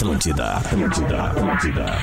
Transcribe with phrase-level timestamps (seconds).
[0.00, 1.98] Atlântida, Atlântida, Atlântida.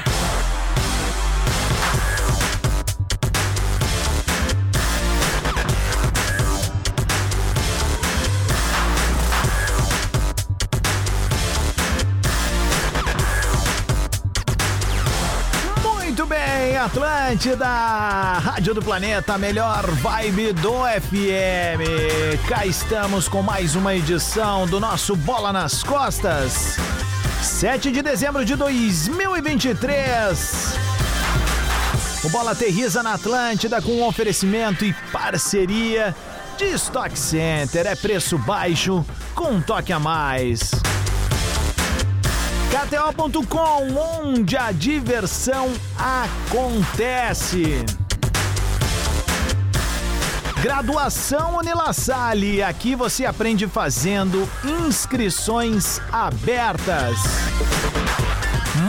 [15.81, 22.47] Muito bem, Atlântida, Rádio do Planeta, melhor vibe do FM.
[22.47, 26.86] Cá estamos com mais uma edição do nosso Bola nas Costas.
[27.57, 30.75] 7 de dezembro de 2023.
[32.23, 36.15] O Bola aterriza na Atlântida com um oferecimento e parceria
[36.55, 37.87] de Stock Center.
[37.87, 40.69] É preço baixo com um toque a mais.
[42.69, 43.87] KTO.com,
[44.21, 47.83] onde a diversão acontece.
[50.61, 54.49] Graduação Unilassalle, aqui você aprende fazendo
[54.87, 57.15] inscrições abertas.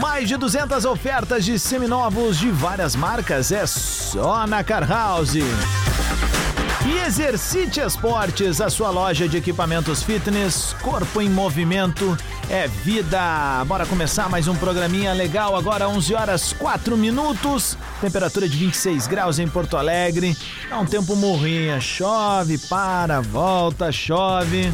[0.01, 5.35] Mais de 200 ofertas de seminovos de várias marcas é só na Car House.
[5.35, 12.17] E Exercite Esportes, a sua loja de equipamentos fitness, corpo em movimento,
[12.49, 13.63] é vida.
[13.65, 19.37] Bora começar mais um programinha legal, agora 11 horas 4 minutos, temperatura de 26 graus
[19.37, 20.35] em Porto Alegre,
[20.69, 24.71] é um tempo morrinha, chove, para, volta, chove.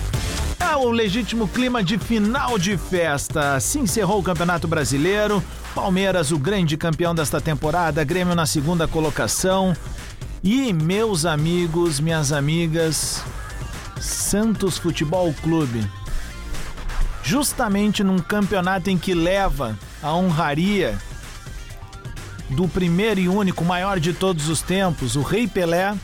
[0.57, 3.59] É o legítimo clima de final de festa.
[3.59, 5.43] Se encerrou o Campeonato Brasileiro.
[5.75, 8.03] Palmeiras, o grande campeão desta temporada.
[8.03, 9.75] Grêmio na segunda colocação.
[10.41, 13.21] E meus amigos, minhas amigas,
[13.99, 15.85] Santos Futebol Clube.
[17.25, 20.97] Justamente num campeonato em que leva a honraria
[22.51, 25.95] do primeiro e único maior de todos os tempos, o Rei Pelé,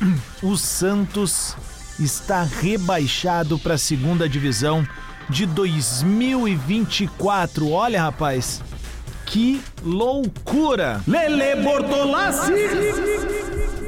[0.42, 1.54] o Santos
[2.00, 4.88] está rebaixado para a segunda divisão
[5.28, 7.70] de 2024.
[7.70, 8.62] Olha, rapaz,
[9.26, 11.02] que loucura!
[11.06, 13.35] Lele Bortolassi!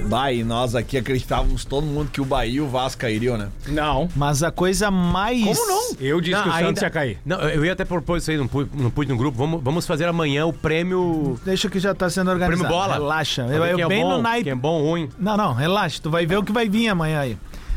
[0.09, 3.49] Bah, e nós aqui acreditávamos todo mundo que o Bahia e o Vasco cairiam, né?
[3.67, 4.09] Não.
[4.17, 5.45] Mas a coisa mais.
[5.45, 5.97] Como não?
[6.01, 7.19] Eu disse Não, que o Santos ainda- ia cair.
[7.27, 9.37] Não, eu ia até propor isso aí, não pude, não pude no grupo.
[9.37, 11.39] Vamos, vamos fazer amanhã o prêmio.
[11.45, 12.59] Deixa que já tá sendo organizado.
[12.69, 12.95] Prêmio bola.
[12.95, 13.43] Relaxa.
[13.43, 14.49] Eu, eu quem é bem bom, no naipe.
[14.51, 15.09] É bom, ruim.
[15.19, 16.01] Não, não, relaxa.
[16.03, 17.37] Tu vai ver o que vai vir amanhã aí.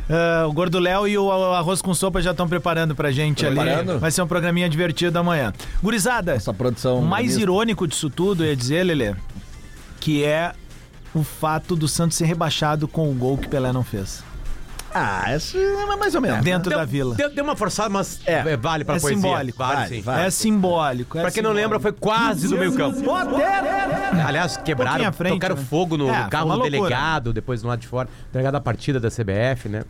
[0.10, 3.56] Ah, o Gordo Léo e o arroz com sopa já estão preparando pra gente ali.
[3.56, 4.00] Preparando?
[4.00, 5.54] Vai ser um programinha divertido amanhã.
[5.82, 7.00] Gurizada, Essa produção.
[7.00, 9.14] o mais irônico disso tudo, eu ia dizer, Lelê,
[10.00, 10.52] que é
[11.14, 14.24] o fato do Santos ser rebaixado com o gol que Pelé não fez.
[14.94, 16.44] Ah, essa é mais ou menos.
[16.44, 17.16] Dentro da vila.
[17.16, 18.40] Deu, deu uma forçada, mas É.
[18.40, 19.16] é, vale pra É poesia.
[19.22, 19.58] simbólico.
[19.58, 20.02] Vale, Vale, sim.
[20.02, 20.26] vale.
[20.26, 21.18] É simbólico.
[21.18, 21.64] é Pra quem não simbólico.
[21.74, 23.00] lembra, foi quase do meio campo.
[24.26, 25.64] Aliás, quebraram, à frente, tocaram né?
[25.70, 26.72] fogo no É, foi carro do loucura.
[26.72, 28.10] delegado, depois no lado de fora.
[28.34, 29.84] Delegado da partida da CBF, né?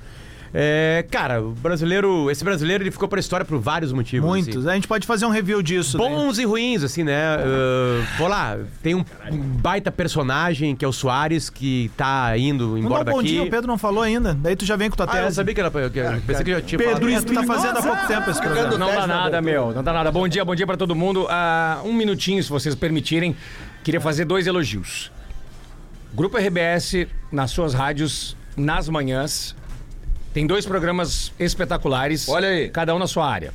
[0.54, 4.28] É, cara, o brasileiro, esse brasileiro, ele ficou pra história por vários motivos.
[4.30, 4.58] Muitos.
[4.58, 4.70] assim.
[4.70, 5.98] A gente pode fazer um review disso.
[5.98, 6.04] né?
[6.04, 7.38] Bons e ruins, assim, né?
[7.38, 13.04] Uh, vou lá, tem um baita personagem que é o Soares, que tá indo embora
[13.04, 13.30] um bom daqui.
[13.30, 14.34] dia, o Pedro não falou ainda.
[14.34, 15.36] Daí tu já vem com tua Ah, eu tese.
[15.38, 15.72] sabia que era.
[15.72, 17.26] Que, eu pensei que eu já tinha Pedro, falado.
[17.26, 18.78] tu tá fazendo há pouco tempo esse programa.
[18.78, 19.74] Não dá nada, meu.
[19.74, 20.12] Não dá nada.
[20.12, 21.28] Bom dia, bom dia pra todo mundo.
[21.30, 23.36] Ah, um minutinho, se vocês permitirem.
[23.84, 25.12] Queria fazer dois elogios.
[26.14, 29.56] Grupo RBS, nas suas rádios, nas manhãs,
[30.34, 32.28] tem dois programas espetaculares.
[32.30, 32.70] Olha aí.
[32.70, 33.54] Cada um na sua área.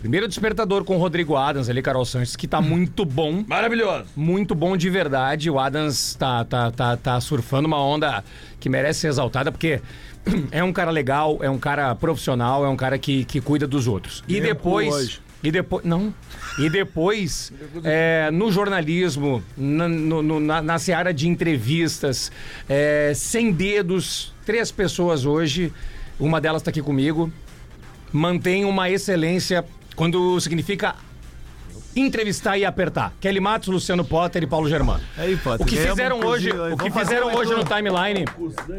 [0.00, 3.44] Primeiro Despertador com o Rodrigo Adams ali, Carol Sanches, que tá muito bom.
[3.46, 4.06] Maravilhoso.
[4.16, 5.48] Muito bom de verdade.
[5.48, 8.24] O Adams tá, tá, tá, tá surfando uma onda
[8.58, 9.80] que merece ser exaltada, porque
[10.50, 13.86] é um cara legal, é um cara profissional, é um cara que, que cuida dos
[13.86, 14.24] outros.
[14.26, 14.92] E depois.
[14.92, 15.20] hoje.
[15.40, 15.84] E depois.
[15.84, 16.12] Não.
[16.58, 17.52] E depois,
[17.84, 22.32] é, no jornalismo, na, no- no- na, na seara de entrevistas,
[22.68, 25.72] é, sem dedos, três pessoas hoje,
[26.18, 27.30] uma delas está aqui comigo,
[28.12, 29.64] mantém uma excelência
[29.96, 30.94] quando significa
[31.94, 33.12] entrevistar e apertar.
[33.20, 35.02] Kelly Matos, Luciano Potter e Paulo Germano.
[35.16, 36.72] Aí, Potter, O que ganhamos fizeram hoje, aí.
[36.72, 38.24] o que fizeram hoje no timeline,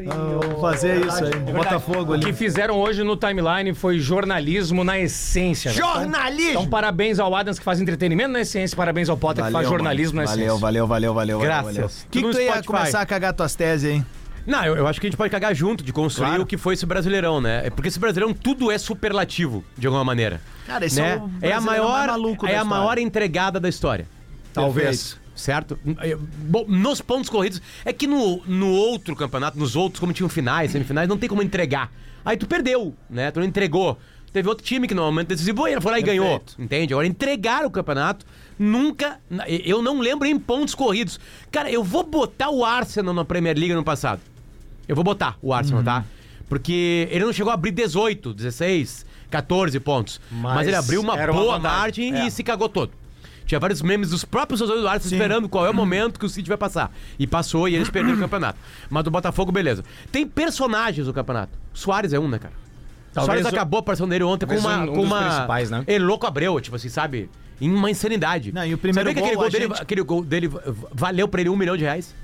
[0.08, 1.54] Vamos fazer isso aí.
[1.54, 2.26] Botafogo o ali.
[2.26, 5.70] que fizeram hoje no timeline foi jornalismo na essência.
[5.70, 5.78] né?
[5.78, 6.50] Jornalismo!
[6.52, 10.16] Então, parabéns ao Adams que faz entretenimento na essência, parabéns ao Potter que faz jornalismo
[10.16, 10.28] mano.
[10.28, 10.58] na essência.
[10.58, 11.40] valeu, valeu, valeu, valeu.
[11.40, 11.76] Graças.
[11.76, 11.86] valeu.
[11.86, 12.66] O que, que tu ia Spotify.
[12.68, 14.06] começar a cagar tuas teses, hein?
[14.46, 16.44] Não, eu, eu acho que a gente pode cagar junto de construir Claro.
[16.44, 17.66] o que foi esse brasileirão, né?
[17.66, 20.42] É Porque esse brasileirão tudo é superlativo, de alguma maneira.
[20.68, 21.14] Cara, esse né?
[21.14, 21.28] é o é a
[21.60, 22.80] brasileiro maior, mais maluco é da a história.
[22.84, 24.08] maior entregada da história.
[24.54, 25.18] Talvez.
[25.36, 25.80] Certo?
[26.38, 27.62] Bom, nos pontos corridos.
[27.84, 31.42] É que no, no outro campeonato, nos outros, como tinham finais, semifinais, não tem como
[31.42, 31.92] entregar.
[32.24, 33.32] Aí tu perdeu, né?
[33.32, 33.98] Tu não entregou.
[34.32, 36.44] Teve outro time que no momento decisivo ele foi lá e ganhou.
[36.58, 36.94] Entende?
[36.94, 38.26] Agora, entregar o campeonato,
[38.60, 39.20] nunca.
[39.48, 41.20] Eu não lembro em pontos corridos.
[41.52, 44.22] Cara, eu vou botar o Arsenal na Premier League no passado.
[44.88, 45.86] Eu vou botar o Arsenal, Uhum.
[45.86, 46.04] tá?
[46.50, 50.20] Porque ele não chegou a abrir 18, 16, 14 pontos.
[50.32, 52.12] Mas, Mas ele abriu uma uma boa vantagem.
[52.12, 52.28] margem É.
[52.28, 52.92] e se cagou todo.
[53.46, 56.30] Tinha vários memes dos próprios torcedores do Arsenal esperando qual é o momento que o
[56.30, 56.94] City vai passar.
[57.20, 58.58] E passou e eles perderam o campeonato.
[58.90, 59.84] Mas do Botafogo, beleza.
[60.12, 61.52] Tem personagens no campeonato.
[61.74, 62.54] Soares é um, né, cara?
[63.14, 64.78] Talvez Soares o- acabou a participação dele ontem com uma.
[64.80, 65.24] um- um com uma...
[65.24, 65.84] principais, né?
[65.88, 67.30] Ele louco Abreu, tipo assim, sabe?
[67.60, 68.52] Em uma insanidade.
[68.52, 70.50] Não, e o primeiro Sabia que aquele gol, gol, dele, gente- aquele gol dele
[70.94, 72.16] valeu pra ele um milhão de reais?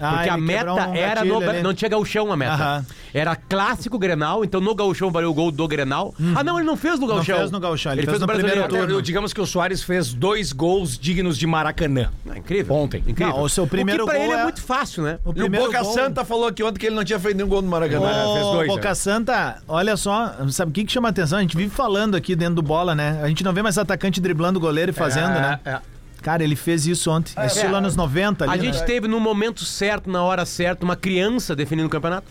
[0.00, 1.36] Ah, Porque a meta um era no.
[1.48, 1.62] ali.
[1.62, 2.52] Não tinha gauchão a meta.
[2.54, 2.86] Aham.
[3.12, 6.14] Era clássico Grenal, então no gauchão valeu o gol do Grenal.
[6.34, 7.38] Ah, não, ele não fez no Não gauchão.
[7.38, 9.02] fez no gauchão, ele ele fez fez no no primeiro turno.
[9.02, 12.10] Digamos que o Soares fez dois gols dignos de Maracanã.
[12.30, 12.74] Ah, incrível.
[12.76, 13.02] Ontem.
[13.06, 13.34] Incrível.
[13.34, 14.40] Não, o seu primeiro o que pra gol ele é...
[14.40, 15.18] é- muito fácil, né?
[15.24, 17.36] O E o primeiro Boca gol- Santa falou aqui ontem que ele não tinha feito
[17.36, 18.26] nenhum gol no Maracanã.
[18.26, 18.94] Ô, fez dois, Boca né?
[18.94, 21.38] Santa, olha só, sabe o que, que chama atenção?
[21.38, 23.20] A gente vive falando aqui dentro do bola, né?
[23.22, 25.60] A gente não vê mais atacante driblando o goleiro e fazendo, É, né?
[25.64, 25.78] é.
[26.22, 27.32] Cara, ele fez isso ontem.
[27.36, 28.72] É, estilo anos 90 ali, A né?
[28.72, 32.26] gente teve no momento certo, na hora certa, uma criança definindo o campeonato.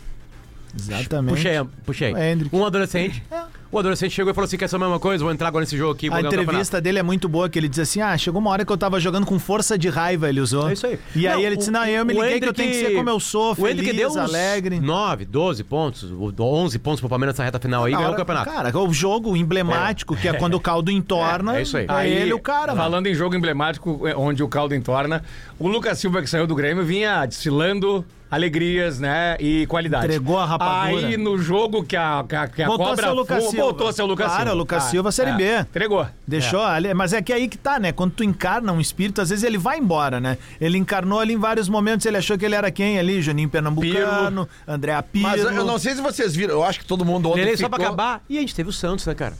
[0.78, 1.36] Exatamente.
[1.36, 2.14] Puxei, puxei.
[2.16, 2.38] É.
[2.54, 3.24] Um adolescente.
[3.72, 5.24] O adolescente chegou e falou assim: quer saber uma coisa?
[5.24, 6.10] Vou entrar agora nesse jogo aqui.
[6.10, 8.18] Vou A ganhar o campeonato." entrevista dele é muito boa, que ele diz assim: Ah,
[8.18, 10.70] chegou uma hora que eu tava jogando com força de raiva, ele usou.
[10.70, 11.00] É isso aí.
[11.16, 13.10] E aí Não, ele disse: Não, eu me liguei que eu tenho que ser como
[13.10, 14.80] eu sou, o Hendrick feliz, deu uns alegre.
[14.80, 18.50] 9, 12 pontos, 11 pontos pro Palmeiras nessa reta final aí e ganhou o campeonato.
[18.50, 21.56] Cara, o jogo emblemático, que é quando o caldo entorna.
[21.56, 21.86] É, é isso aí.
[21.88, 22.82] É ele o cara, mano.
[22.90, 25.24] Falando em jogo emblemático, é, onde o caldo entorna,
[25.60, 29.36] o Lucas Silva, que saiu do Grêmio, vinha desfilando alegrias, né?
[29.40, 30.06] E qualidade.
[30.06, 31.08] Entregou a rapadura.
[31.08, 33.44] Aí no jogo que a, que a, que a Voltou a cobra ser o Lucas
[33.44, 33.58] Silva.
[33.64, 34.54] voltou o Lucas Claro, Silva.
[34.54, 35.36] o Lucas Ah, Silva, Série é.
[35.36, 35.60] B.
[35.62, 36.08] Entregou.
[36.28, 37.92] Deixou ali, mas é que aí que tá, né?
[37.92, 40.38] Quando tu encarna um espírito, às vezes ele vai embora, né?
[40.62, 43.22] Ele encarnou ali em vários momentos, ele achou que ele era quem ali?
[43.22, 45.30] Juninho Pernambucano, André Pirlo.
[45.30, 47.70] Mas eu não sei se vocês viram, eu acho que todo mundo ontem Ele ficou...
[47.70, 48.22] só pra acabar.
[48.30, 49.34] E a gente teve o Santos, né, cara?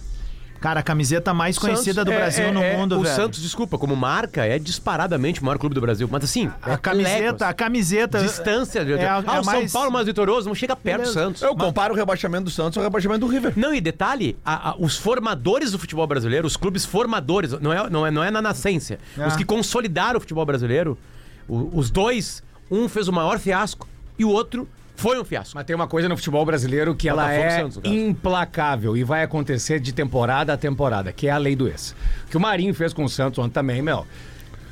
[0.60, 3.16] Cara, a camiseta mais conhecida do Santos é- Brasil é- no é- mundo, o velho.
[3.16, 6.08] Santos, desculpa, como marca, é disparadamente o maior clube do Brasil.
[6.12, 8.20] Mas assim, A é camiseta, a camiseta.
[8.22, 8.80] Distância.
[8.80, 11.10] É a- ah, é o mais- São Paulo mais vitorioso, não chega perto do.
[11.14, 11.42] Santos.
[11.42, 13.54] Eu comparo o rebaixamento do Santos ao rebaixamento do River.
[13.56, 17.90] Não, e detalhe, a- a- os formadores do futebol brasileiro, os clubes formadores, não é,
[17.90, 19.28] não é, não é na nascência, É.
[19.28, 20.98] os que consolidaram o futebol brasileiro,
[21.48, 24.68] o- os dois, um fez o maior fiasco e o outro
[25.00, 25.54] foi um fiasco.
[25.56, 27.96] Mas tem uma coisa no futebol brasileiro que ela Botafogo é Santos, no caso.
[27.96, 31.96] implacável e vai acontecer de temporada a temporada, que é a lei do ex.
[32.28, 34.06] O que o Marinho fez com o Santos ontem também, meu.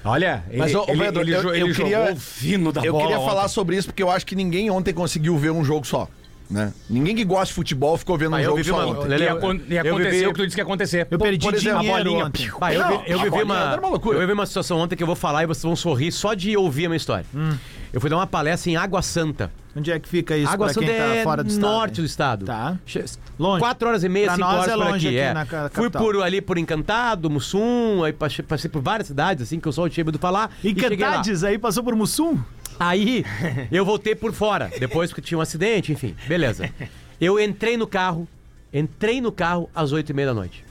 [0.05, 2.71] Olha, ele, Mas, ô, ô, ele, Pedro, ele eu- jo- eu ele queria- jogou fino
[2.71, 3.29] da Eu bola queria ontem.
[3.29, 6.07] falar sobre isso porque eu acho que ninguém ontem conseguiu ver um jogo só.
[6.49, 6.71] Né?
[6.89, 9.07] Ninguém que gosta de futebol ficou vendo um Ah, eu jogo vivi só uma- ontem.
[9.09, 11.07] Lele, E, acon- e eu aconteceu vivi- o que tu disse que ia acontecer.
[11.11, 12.49] Eu perdi exemplo, dinheiro a bolinha, ontem.
[12.57, 15.03] Bah, eu, Não, vi- eu vivi uma, era uma eu vivi uma situação ontem que
[15.03, 17.25] eu vou falar e vocês vão sorrir só de ouvir a minha história.
[17.93, 19.51] Eu fui dar uma palestra em Água Santa.
[19.75, 21.61] Onde é que fica isso Água pra Santa quem tá é fora do estado?
[21.71, 22.45] norte do estado.
[22.45, 22.77] Tá.
[23.39, 23.59] Longe.
[23.59, 25.19] Quatro horas e meia, Pra cinco nós horas é por longe aqui.
[25.19, 25.33] aqui é.
[25.33, 29.67] na Fui por ali por Encantado, Mussum, aí passei, passei por várias cidades, assim, que
[29.67, 30.51] eu só tinha ouvido falar.
[30.63, 31.11] E cheguei lá.
[31.11, 32.39] Cantades aí passou por Mussum?
[32.79, 33.23] Aí
[33.71, 36.69] eu voltei por fora, depois porque tinha um acidente, enfim, beleza.
[37.21, 38.27] Eu entrei no carro,
[38.73, 40.63] entrei no carro às oito e meia da noite.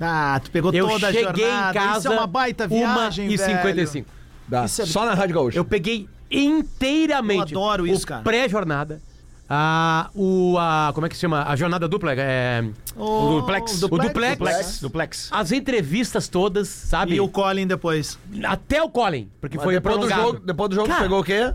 [0.00, 1.70] Ah, tu pegou Eu toda a cheguei jornada.
[1.70, 3.56] em casa Isso é uma baita viagem, uma e velho.
[3.58, 4.08] 55.
[4.46, 4.64] Dá.
[4.64, 5.58] Isso é- Só na Rádio Gaúcha.
[5.58, 8.22] Eu peguei inteiramente Eu adoro isso, o cara.
[8.22, 9.00] pré-jornada,
[9.48, 11.42] a, o, a, como é que se chama?
[11.44, 12.62] A jornada dupla, é,
[12.96, 13.82] O, duplex.
[13.82, 14.38] O duplex.
[14.38, 14.80] Duplex.
[14.80, 15.28] Duplex.
[15.32, 17.14] as entrevistas todas, sabe?
[17.14, 18.18] E o Colin depois.
[18.44, 20.32] Até o Colin, porque Mas foi depois, do prolongado.
[20.32, 21.54] jogo, depois do jogo Cara, pegou o quê?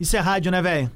[0.00, 0.90] Isso é rádio, né, velho?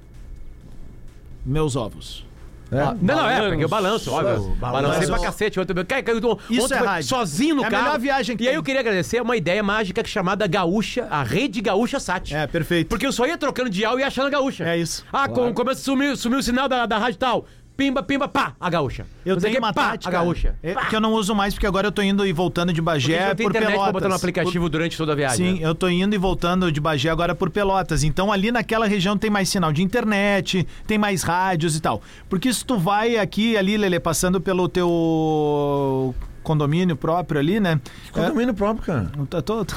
[1.44, 2.24] Meus ovos.
[2.72, 4.56] Ah, não, não, é, peguei o balanço, óbvio.
[4.56, 5.60] Balancei pra cacete.
[5.60, 7.08] Ontem, cara, eu tô- Isso ontem é foi rádio.
[7.08, 7.84] sozinho no É a carro.
[7.84, 8.56] melhor viagem que E aí tem.
[8.56, 12.34] eu queria agradecer uma ideia mágica é chamada Gaúcha, a rede Gaúcha Sat.
[12.34, 12.88] É, perfeito.
[12.88, 14.64] Porque eu só ia trocando dial e ia achando a gaúcha.
[14.64, 15.04] É isso.
[15.12, 17.46] Ah, com, começa a sumir, sumiu o sinal da, da rádio tal.
[17.76, 19.04] Pimba, pimba, pá, a gaúcha.
[19.26, 20.08] Eu Não tenho que, uma pá, tática.
[20.08, 20.54] A gaúcha.
[20.62, 20.86] é, Pá.
[20.86, 23.42] que eu não uso mais, porque agora eu tô indo e voltando de Bagé por
[23.42, 23.92] internet pra Pelotas.
[23.94, 25.54] botar no aplicativo durante toda a Por- viagem.
[25.56, 25.66] Sim, né?
[25.66, 28.04] eu tô indo e voltando de Bagé agora por Pelotas.
[28.04, 32.00] Então ali naquela região tem mais sinal de internet, tem mais rádios e tal.
[32.28, 36.14] Porque se tu vai aqui, ali, Lele, passando pelo teu
[36.44, 37.80] condomínio próprio ali, né?
[38.12, 39.10] Condomínio próprio, cara.
[39.20, 39.76] É, tô- tô-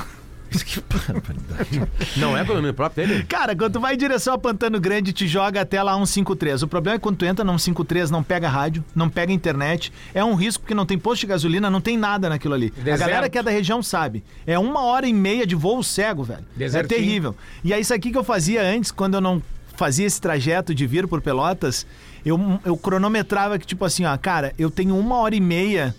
[2.18, 3.24] Não é pelo nome próprio dele?
[3.24, 6.64] Cara, quando tu vai em direção a Pantano Grande, te joga até lá um 153.
[6.64, 9.92] O problema é que quando tu entra num 153, não pega rádio, não pega internet.
[10.14, 12.74] É um risco porque não tem posto de gasolina, não tem nada naquilo ali.
[12.78, 13.00] A Deserto.
[13.00, 14.24] galera que é da região sabe.
[14.46, 16.46] É uma hora e meia de voo cego, velho.
[16.56, 16.98] Desertinho.
[16.98, 17.36] É terrível.
[17.64, 19.42] E é isso aqui que eu fazia antes, quando eu não
[19.76, 21.86] fazia esse trajeto de vir por Pelotas,
[22.26, 25.96] eu, eu cronometrava que, tipo assim, ó, cara, eu tenho uma hora e meia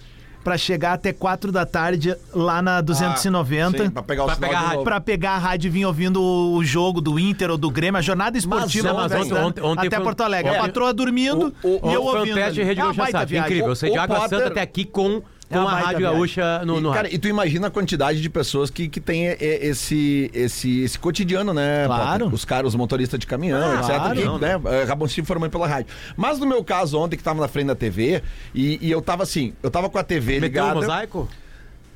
[0.49, 3.85] pra chegar até quatro da tarde lá na 290.
[3.85, 4.85] Sim, pra pegar o Pra sinal pegar de a novo.
[4.85, 8.03] Pra pegar a rádio e vir ouvindo o jogo do Inter ou do Grêmio, a
[8.03, 10.51] jornada esportiva Mas, ontem, mas ontem- ontem até foi- Porto Alegre.
[10.51, 12.35] ontem- a patroa dormindo o- o- e eu Foi um ouvindo.
[12.35, 12.69] teste ali.
[12.69, 13.29] Rede é baita Sat.
[13.29, 13.51] viagem.
[13.51, 13.75] Incrível.
[13.77, 16.01] Você de Água Potter- Santa até aqui com, É com uma a Rádio.
[16.03, 17.17] Gaúcha no, no Cara, rádio.
[17.17, 20.99] e tu imagina a quantidade de pessoas que, que tem e- e- esse, esse, esse
[20.99, 21.85] cotidiano, né?
[21.87, 22.29] Claro.
[22.29, 23.87] Os caras, os motoristas de caminhão, Ah, etc.
[23.97, 24.15] claro.
[24.17, 25.87] que Não, né, acabam se informando pela rádio.
[26.17, 28.23] Mas no meu caso, ontem, que tava na frente da TV,
[28.55, 30.75] e, e eu tava assim, eu tava com a TV Meteu ligada.
[30.75, 31.29] mosaico?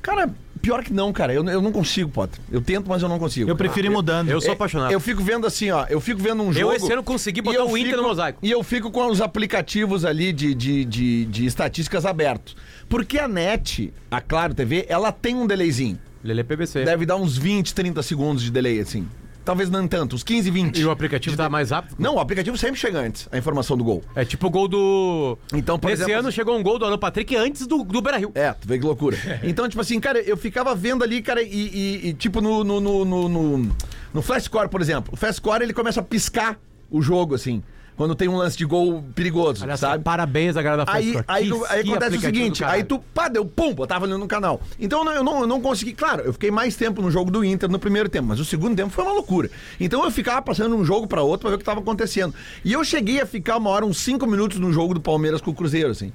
[0.03, 0.29] Cara,
[0.61, 1.33] pior que não, cara.
[1.33, 2.39] Eu, eu não consigo, Potter.
[2.51, 3.49] Eu tento, mas eu não consigo.
[3.49, 4.29] Eu prefiro ir mudando.
[4.29, 4.91] Eu sou É, apaixonado.
[4.91, 5.85] Eu fico vendo assim, ó.
[5.89, 6.71] Eu fico vendo um jogo.
[6.71, 8.37] Eu esse ano consegui botar eu o Inter fico- no mosaico.
[8.43, 12.55] E eu fico com os aplicativos ali de, de, de, de estatísticas abertos.
[12.87, 15.97] Porque a net, a Claro TV, ela tem um delayzinho.
[16.23, 16.85] Lele PBC.
[16.85, 19.07] Deve dar uns 20, 30 segundos de delay, assim.
[19.45, 20.77] Talvez não tanto, uns 15, 20.
[20.79, 21.95] E o aplicativo tá mais rápido?
[21.99, 24.01] Não, o aplicativo sempre chega antes, a informação do gol.
[24.15, 25.37] É tipo o gol do.
[25.53, 28.01] Então, por Esse exemplo, ano assim- chegou um gol do Alan Patrick antes do, do
[28.01, 28.31] Beira Rio.
[28.35, 29.17] É, tu vê que loucura.
[29.43, 32.79] Então, tipo assim, cara, eu ficava vendo ali, cara, e, e- e, tipo no, no,
[32.79, 33.75] no, no, no,
[34.13, 35.13] no Flash Score, por exemplo.
[35.13, 36.57] O Flash Score, ele começa a piscar
[36.89, 37.61] o jogo, assim,
[37.95, 40.03] quando tem um lance de gol perigoso, Aliás, sabe?
[40.03, 43.45] parabéns a galera da Aí, aí, aí Que- acontece o seguinte, aí tu, pá, deu
[43.45, 44.61] pum, botava ali no canal.
[44.79, 47.29] Então eu não, eu não, eu não consegui, claro, eu fiquei mais tempo no jogo
[47.29, 49.49] do Inter no primeiro tempo, mas o segundo tempo foi uma loucura.
[49.79, 52.33] Então eu ficava passando de um jogo pra outro pra ver o que tava acontecendo.
[52.65, 55.51] E eu cheguei a ficar uma hora, uns cinco minutos no jogo do Palmeiras com
[55.51, 56.11] o Cruzeiro, assim.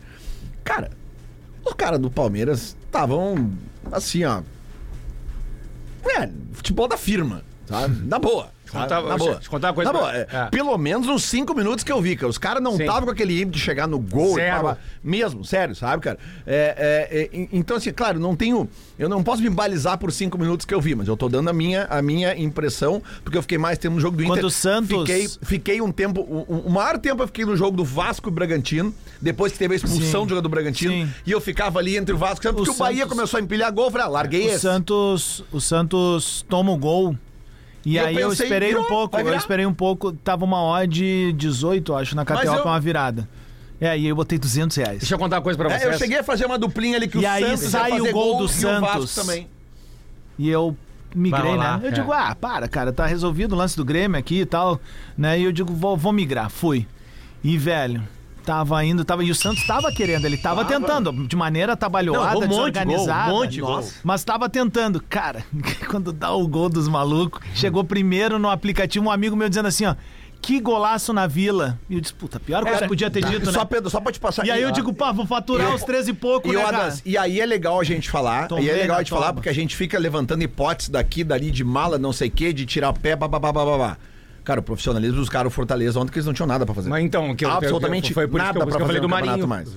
[0.64, 0.90] Cara,
[1.64, 3.50] os caras do Palmeiras estavam
[3.92, 4.42] assim, ó.
[6.04, 8.06] É, futebol da firma, sabe?
[8.06, 8.48] Na boa.
[8.70, 9.30] Contar- Na boa.
[9.34, 10.16] deixa eu contar uma coisa Na boa.
[10.16, 10.44] é, é.
[10.50, 12.28] Pelo menos nos cinco minutos que eu vi, cara.
[12.28, 14.38] Os caras não estavam com aquele ímpeto de chegar no gol.
[14.38, 16.18] e tava- mesmo, sério, sabe, cara?
[16.46, 18.68] É, é, é, então, assim, claro, não tenho.
[18.98, 21.48] Eu não posso me balizar por cinco minutos que eu vi, mas eu tô dando
[21.48, 24.34] a minha, a minha impressão, porque eu fiquei mais tempo no jogo do Inter.
[24.36, 26.20] Quando o Santos- Fiquei, fiquei um tempo.
[26.20, 29.74] O, o maior tempo eu fiquei no jogo do Vasco e Bragantino, depois que teve
[29.74, 30.26] a expulsão Sim.
[30.26, 30.92] do jogador do Bragantino.
[30.92, 31.08] Sim.
[31.26, 33.38] E eu ficava ali entre o Vasco e o Santos, porque o, Bahia Santos- começou
[33.38, 33.86] a empilhar gol.
[33.86, 34.60] Eu falei, ah, larguei O esse.
[34.60, 37.16] Santos, o Santos toma o gol.
[37.88, 40.12] E, E eu aí eu, pensei, esperei virou, um pouco, vai eu esperei um pouco,
[40.12, 43.26] tava uma odd 18, acho, na KTO eu- pra uma virada.
[43.80, 44.98] É, e aí eu botei 200 reais.
[44.98, 45.82] Deixa eu contar uma coisa pra vocês.
[45.82, 47.92] É, eu cheguei a fazer uma duplinha ali que E o aí Santos ia sai
[47.92, 49.14] o fazer gol do e o Vasco Santos.
[49.14, 49.48] também.
[50.38, 50.76] E eu
[51.14, 51.80] migrei, né?
[51.82, 51.92] Eu é.
[51.92, 54.78] digo, ah, para, cara, tá resolvido o lance do Grêmio aqui e tal,
[55.16, 55.40] né?
[55.40, 56.50] E eu digo, vou, vou migrar.
[56.50, 56.86] Fui.
[57.42, 58.02] E, velho,
[58.48, 62.46] tava indo, tava, e o Santos tava querendo, ele tava tentando, de maneira atabalhoada, Não,
[62.46, 63.30] um monte de gol, desorganizada.
[63.30, 63.84] um monte gol.
[64.02, 65.02] Mas tava tentando.
[65.06, 65.44] Cara,
[65.90, 69.84] quando dá o gol dos malucos, chegou primeiro no aplicativo um amigo meu dizendo assim,
[69.84, 69.94] ó,
[70.40, 71.78] que golaço na vila.
[71.90, 73.52] E eu disse, puta, pior coisa que podia ter dito, né?
[73.52, 76.12] Só, Pedro, só pra te passar E aí eu digo, pá, vou faturar os 13
[76.12, 76.66] e pouco, E, né, o?
[76.66, 79.50] Adas, e aí é legal a gente falar, e é legal a gente falar, porque
[79.50, 82.94] a gente fica levantando hipóteses daqui, dali, de mala, não sei o quê, de tirar
[82.94, 83.98] pé, babá, babá.
[84.48, 86.88] Cara, o profissionalismo dos caras, o Fortaleza, ontem que eles não tinham nada pra fazer.
[86.88, 88.96] Mas então, que eu- Absolutamente foi por isso que nada eu, pra que eu falei
[88.96, 89.46] fazer do Marinho.
[89.46, 89.68] mais.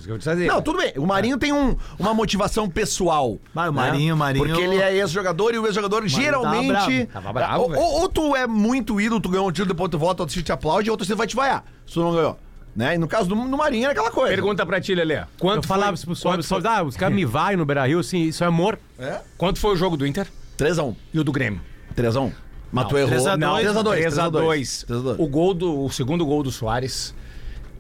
[0.48, 0.94] Não, tudo bem.
[0.96, 3.38] O Marinho tem um- uma motivação pessoal.
[3.54, 7.06] Mas o Marinho, o Marinho- Porque ele é ex-jogador e o ex-jogador geralmente.
[7.08, 7.82] Tava bravo, ou, velho.
[7.82, 10.52] ou, ou tu é muito ídolo, tu ganhou um tiro, depois tu volta, outro te
[10.54, 11.66] aplaude, e outro você vai te vaiar.
[11.86, 12.40] Se tu não ganhou.
[12.74, 12.96] Né?
[12.96, 14.34] E no caso do, do Marinho era aquela coisa.
[14.34, 15.22] Pergunta pra ti, Lelê.
[15.38, 18.00] Quanto Eu falava pro pessoal, quanto, foi, ah, os caras me vai no Beira Rio,
[18.00, 18.80] assim, isso é amor.
[18.98, 19.20] É?
[19.38, 20.96] quanto foi o jogo do Inter 3x1.
[21.14, 21.60] e o do Grêmio?
[21.94, 22.32] 3x1.
[22.72, 23.10] Mas tu errou.
[23.10, 23.68] 3 a 2.
[23.68, 23.84] 3x2.
[23.84, 24.86] 3x2.
[24.88, 25.16] 3x2.
[25.20, 25.84] O gol do.
[25.86, 27.14] O segundo gol do Soares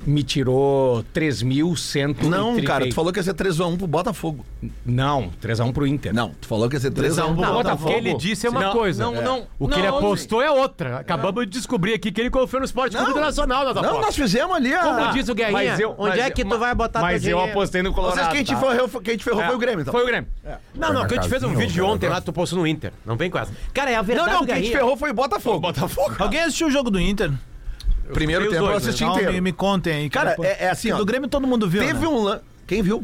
[0.05, 2.23] me tirou 3.130.
[2.27, 4.45] Não, cara, tu falou que ia ser 3x1 pro Botafogo.
[4.85, 6.13] Não, 3x1 pro Inter.
[6.13, 7.89] Não, tu falou que ia ser 3x1 pro Não, o Botafogo.
[7.91, 9.03] que ele disse é uma Não, coisa.
[9.03, 9.21] não, É.
[9.21, 10.97] não, O que ele não, apostou é outra.
[10.99, 13.11] Acabamos de descobrir aqui que ele confiou no esporte Clube Não.
[13.11, 14.79] Internacional nas Não, nós fizemos ali a...
[14.83, 17.39] Como diz o Guerrinha, Mas eu- onde mas é que tu vai botar Mas eu
[17.39, 18.17] apostei no Colorado.
[18.17, 18.59] Vocês quem te tá?
[18.59, 19.91] ferrou, quem te ferrou É, foi o Grêmio, então.
[19.91, 20.29] Foi o Grêmio.
[20.75, 22.91] Não, não, quem te fez um vídeo ontem lá, tu postou no Inter.
[23.05, 23.51] Não vem com essa.
[23.73, 25.59] Cara, é a Não, verdade não, do quem te ferrou foi o Botafogo.
[25.59, 26.15] Botafogo.
[26.19, 27.31] Alguém assistiu o jogo do Inter?
[28.13, 28.87] Primeiro Eu tempo eu dois, né?
[28.89, 29.33] assisti Não, inteiro.
[29.33, 30.09] me, me contem aí.
[30.09, 30.97] Cara, é- é assim, ó.
[30.97, 32.07] Do Grêmio todo mundo viu, Teve né?
[32.07, 32.39] um.
[32.67, 33.03] Quem viu?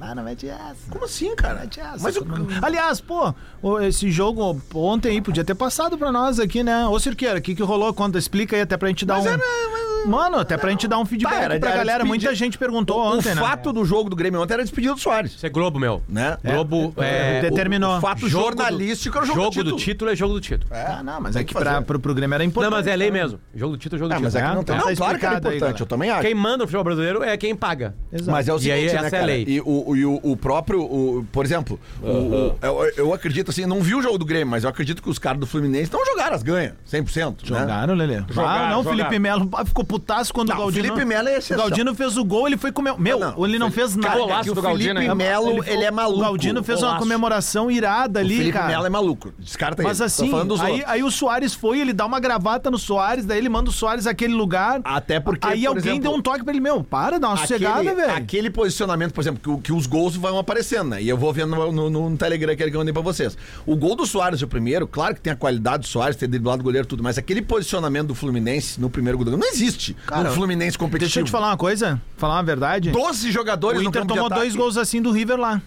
[0.00, 0.76] Ah, não mete essa.
[0.90, 1.60] Como assim, cara?
[1.60, 1.98] Mete essa.
[2.00, 2.24] Mas o...
[2.24, 6.86] mundo- Aliás, pô, o- esse jogo ontem aí podia ter passado pra nós aqui, né?
[6.86, 7.92] Ô, Cirqueira, o que que rolou?
[7.92, 9.28] Conta, explica aí até pra gente dar Mas um...
[9.28, 12.04] era- mas- Mano, até pra gente dar um feedback Tá, era- pra era galera.
[12.06, 13.42] Muita gente perguntou o, ontem, o né?
[13.42, 16.02] fato do jogo do Grêmio ontem era despedido do Soares, Isso é Globo, meu.
[16.08, 16.38] né?
[16.42, 17.36] Globo é...
[17.36, 17.98] É, determinou.
[17.98, 19.76] O fato jogo jornalístico era o jogo, Jogo do título.
[19.76, 20.70] do título é jogo do título.
[20.72, 22.70] Ah, não, mas é que que pra, pro, pro Grêmio era importante.
[22.70, 23.20] Não, mas é lei né?
[23.20, 23.38] mesmo.
[23.54, 24.32] Jogo do título é jogo do Ah, título.
[24.32, 24.76] mas é que não tem.
[24.78, 26.22] Tá Não, claro que aí, importante, eu também acho.
[26.22, 27.94] Quem manda no futebol brasileiro é quem paga.
[28.10, 28.30] Exato.
[28.30, 29.24] Mas é o E seguinte, aí, né, essa é a cara?
[29.26, 29.44] lei.
[29.46, 33.66] E o, e o, o próprio, o- por exemplo, o- o- eu, eu acredito assim,
[33.66, 36.04] não vi o jogo do Grêmio, mas eu acredito que os caras do Fluminense não
[36.04, 37.26] jogaram as ganhas, 100%.
[37.50, 37.58] Né?
[37.60, 38.22] Jogaram, Lelê.
[38.28, 38.98] Jogaram, ah, não, o jogaram.
[38.98, 40.84] Felipe Melo ah, ficou putaço quando Não, o o Galdino...
[40.84, 41.56] Felipe Melo é O exceção.
[41.58, 42.94] Galdino fez o gol, ele foi comer...
[42.98, 44.42] Meu, Não, ele não fez nada.
[44.42, 45.14] que o do Galdino, Felipe hein?
[45.16, 46.18] Melo, ele, é maluco.
[46.18, 48.66] O Galdino fez uma comemoração irada O ali, Felipe cara.
[48.68, 49.32] Melo é maluco.
[49.38, 50.06] Descarta Mas ele.
[50.06, 53.38] Assim, falando dos aí, aí o Soares foi, ele dá uma gravata no Soares, daí
[53.38, 54.80] ele manda o Soares naquele lugar.
[54.84, 57.36] Até porque, Aí por alguém exemplo, deu um toque pra ele, meu, para, dá uma
[57.36, 58.12] sossegada, aquele, velho.
[58.14, 61.02] aquele posicionamento, por exemplo, que, o- que os gols vão aparecendo, né?
[61.02, 63.36] E eu vou vendo no, no, no Telegram aquele que eu mandei pra vocês.
[63.64, 66.60] O gol do Soares, o primeiro, claro que tem a qualidade do Soares, ter driblado
[66.60, 70.28] o goleiro tudo, mas aquele posicionamento do Fluminense no primeiro gol do não existe Cara,
[70.28, 71.06] no Fluminense competitivo.
[71.06, 72.90] Deixa eu te falar uma coisa, falar uma verdade.
[72.90, 75.62] 12 jogadores O no Inter campo de tomou dois gols assim do River lá.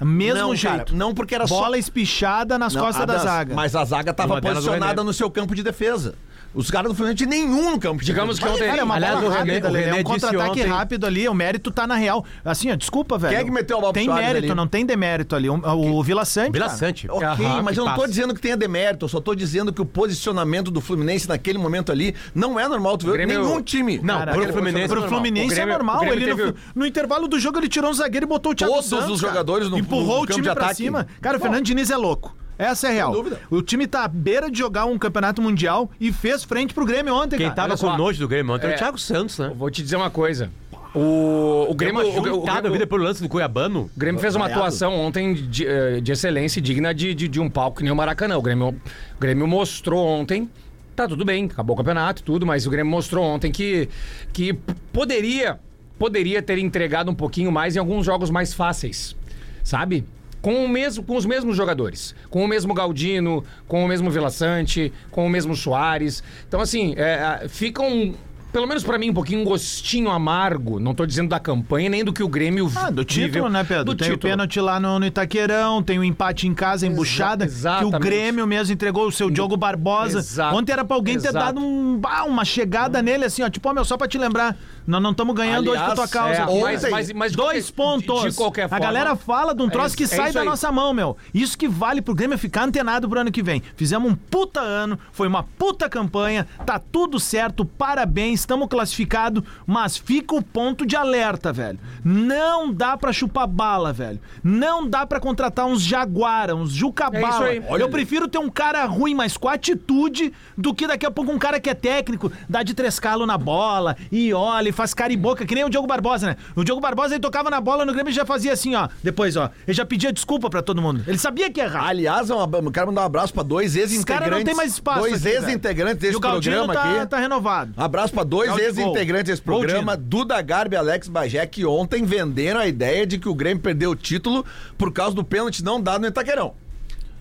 [0.00, 0.76] Mesmo não, jeito.
[0.76, 1.76] Cara, não porque era Bola só...
[1.76, 3.54] espichada nas Não, costas da zaga.
[3.54, 6.16] Mas a zaga tava Uma delas do posicionada no seu campo de defesa.
[6.54, 8.04] Os caras do Fluminense nenhum no campo.
[8.04, 10.00] Digamos que ontem- Cara, é uma Aliás, bola o René- rápida, o Lelê, é René
[10.00, 12.24] um contra-ataque ontem- rápido ali, o mérito tá na real.
[12.44, 13.32] Assim, ó, desculpa, velho.
[13.34, 14.54] Quem é que meteu a bola pro Tem mérito, ali?
[14.54, 15.48] não tem demérito ali.
[15.50, 16.52] O, o Vila Sante.
[16.52, 16.68] Vila.
[16.68, 17.10] Sante.
[17.10, 18.08] Ok, Aham, mas eu não tô passa.
[18.12, 21.90] dizendo que tenha demérito, eu só tô dizendo que o posicionamento do Fluminense naquele momento
[21.90, 22.96] ali não é normal.
[22.98, 23.98] Tu vê Grêmio- nenhum time.
[24.02, 25.08] Não, Cara, pro Fluminense pro é normal.
[25.08, 25.96] Fluminense é normal.
[25.96, 28.52] o Grêmio ele no- teve- no, intervalo do jogo ele tirou um zagueiro e botou
[28.52, 31.06] o Thiago Todos Santos, os jogadores no- empurrou no o time pra cima.
[31.20, 31.40] Cara, o.
[31.40, 32.34] Fernando Diniz é louco.
[32.58, 33.12] Essa é a real.
[33.12, 33.40] dúvida.
[33.50, 37.14] O time tá à beira de jogar um campeonato mundial e fez frente pro Grêmio
[37.14, 37.54] ontem, Quem cara.
[37.56, 37.96] tava olha com só.
[37.96, 38.76] nojo do Grêmio ontem era É.
[38.76, 39.52] o Thiago Santos, né?
[39.56, 40.50] Vou te dizer uma coisa.
[40.94, 42.00] O, o Grêmio.
[42.02, 43.90] Grêmio, o- o- o- juntada o- vida pelo lance do Cuiabano.
[43.96, 47.40] O Grêmio fez uma atuação ontem de, eh, de excelência e digna de, de, de
[47.40, 48.38] um palco que nem o Maracanã.
[48.38, 48.74] O Grêmio, o
[49.20, 50.48] Grêmio mostrou ontem.
[50.94, 53.88] Tá tudo bem, acabou o campeonato e tudo, mas o Grêmio mostrou ontem que,
[54.32, 54.54] que
[54.92, 55.58] poderia,
[55.98, 59.16] poderia ter entregado um pouquinho mais em alguns jogos mais fáceis,
[59.64, 60.04] sabe?
[60.44, 62.14] Com, o mesmo, com os mesmos jogadores.
[62.28, 66.22] Com o mesmo Galdino, com o mesmo Vila Sante, com o mesmo Soares.
[66.46, 68.12] Então, assim, é, fica um.
[68.54, 70.78] Pelo menos pra mim, um pouquinho um gostinho amargo.
[70.78, 73.48] Não tô dizendo da campanha, nem do que o Grêmio Ah, do título, viveu.
[73.48, 73.84] né, Pedro?
[73.86, 74.30] Do tem o título.
[74.30, 77.90] pênalti lá no, no Itaquerão, tem o empate em casa, embuchada, que o.
[77.98, 80.20] Grêmio mesmo entregou o seu Diogo Barbosa.
[80.20, 80.56] Exato.
[80.56, 81.46] Ontem era pra alguém ter Exato.
[81.46, 84.56] dado um, ah, uma chegada nele, assim, ó, tipo, ó, meu, só pra te lembrar,
[84.86, 86.52] nós não estamos ganhando hoje por tua Aliás, causa.
[86.56, 88.22] É, mas, mas, mas Dois pontos.
[88.22, 88.76] De, de qualquer forma.
[88.84, 90.46] A galera fala de um troço É que isso- é sai isso da aí.
[90.46, 91.16] nossa mão, meu.
[91.34, 93.60] Isso que vale pro Grêmio ficar antenado pro ano que vem.
[93.74, 99.96] Fizemos um puta ano, foi uma puta campanha, tá tudo certo, parabéns, estamos classificados, mas
[99.96, 101.78] fica o ponto de alerta, velho.
[102.04, 104.20] Não dá pra chupar bala, velho.
[104.42, 107.62] Não dá pra contratar uns Jaguara, uns Juca É aí.
[107.80, 111.38] Eu prefiro ter um cara ruim, mas com atitude, do que daqui a pouco um
[111.38, 115.16] cara que é técnico, dá de trescalo na bola e olha e faz cara e
[115.16, 116.36] boca, que nem o Diogo Barbosa, né?
[116.54, 118.88] O Diogo Barbosa ele tocava na bola no Grêmio e já fazia assim, ó.
[119.02, 119.50] Depois, ó.
[119.66, 121.02] Ele já pedia desculpa pra todo mundo.
[121.06, 121.88] Ele sabia que ia errar.
[121.88, 124.38] Aliás, é eu quero mandar um abraço pra dois Esse cara ex-integrantes.
[124.38, 125.00] não tem mais espaço.
[125.00, 127.06] Dois ex-integrantes E desse o programa tá, aqui.
[127.06, 127.72] tá renovado.
[127.76, 129.96] Abraço pra dois ex-integrantes desse programa.
[129.96, 133.92] Duda Garbi e Alex Bagé, que ontem venderam a ideia de que o Grêmio perdeu
[133.92, 134.44] o título
[134.76, 136.54] por causa do pênalti não dado no Itaquerão.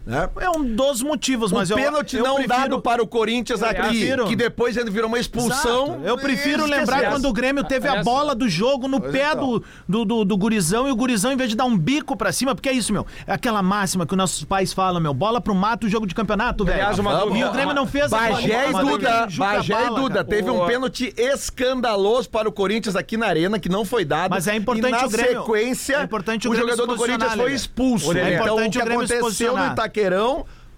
[0.06, 0.30] Né?
[0.42, 3.64] É um dos motivos, mas o eu pênalti eu não prefiro- dado para o Corinthians
[3.64, 5.86] aqui, prefiro- que depois ainda virou uma expulsão.
[5.86, 6.02] Exato.
[6.04, 9.62] Eu prefiro lembrar quando o Grêmio teve a bola do jogo no pé então.
[9.88, 12.54] do, do, do, gurizão e o gurizão, em vez de dar um bico pra cima,
[12.54, 13.08] porque é isso, meu.
[13.26, 15.14] É aquela máxima que os nossos pais falam, meu.
[15.14, 16.76] Bola pro mato, jogo de campeonato, velho.
[16.80, 19.90] Aliás, uma E dúvida- o Grêmio não fez a Bagé e bola, Duda, Bagé e
[19.90, 20.24] Duda, cara.
[20.26, 24.32] teve um pênalti escandaloso para o Corinthians aqui na arena, que não foi dado.
[24.32, 26.98] Mas é importante e na o Grêmio- sequência, é importante o o, Grêmio jogador do
[27.00, 28.18] Corinthians foi expulso.
[28.18, 29.76] É então, o importante que o Grêmio se aconteceu no posicionar.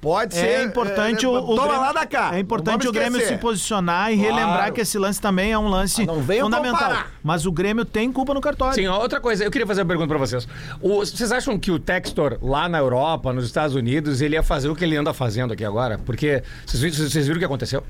[0.02, 0.46] Pode ser...
[0.46, 2.36] É importante é, o, o Toma Grêmio, lá da cá.
[2.36, 4.74] É importante o Grêmio se posicionar e relembrar Claro.
[4.74, 6.62] que esse lance também é um lance Ah, fundamental.
[6.80, 7.12] comparar.
[7.24, 8.76] Mas o Grêmio tem culpa no cartório.
[8.76, 10.48] Sim, outra coisa, eu queria fazer uma pergunta pra vocês.
[10.80, 14.70] O- vocês acham que o Textor lá na Europa, nos Estados Unidos, ele ia fazer
[14.70, 15.98] o que ele anda fazendo aqui agora?
[16.06, 17.84] Porque vocês, vocês viram o que aconteceu?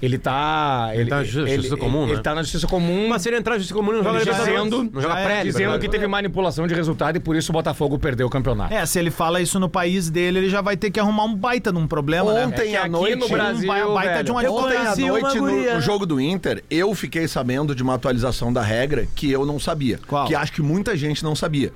[0.00, 0.90] Ele tá.
[0.92, 2.12] Ele, tá na justiça ele- comum, ele, né?
[2.14, 3.08] ele tá na justiça comum.
[3.08, 5.44] Mas se ele entrar na justiça comum, não joga dizendo, Não joga já é, pré
[5.44, 8.72] dizendo que teve manipulação de resultado e por isso o Botafogo perdeu o campeonato.
[8.72, 11.34] É, se ele fala isso no país dele, ele já vai ter que arrumar um
[11.34, 12.46] baita de um problema, né?
[12.46, 13.16] Ontem É que à aqui noite...
[13.16, 16.20] no Brasil, um baita velho, de um Ontem à noite, Uma no, no jogo do
[16.20, 19.98] Inter, eu fiquei sabendo de uma atualização da regra que eu não sabia.
[20.06, 20.26] Qual?
[20.26, 21.72] Que acho que muita gente não sabia.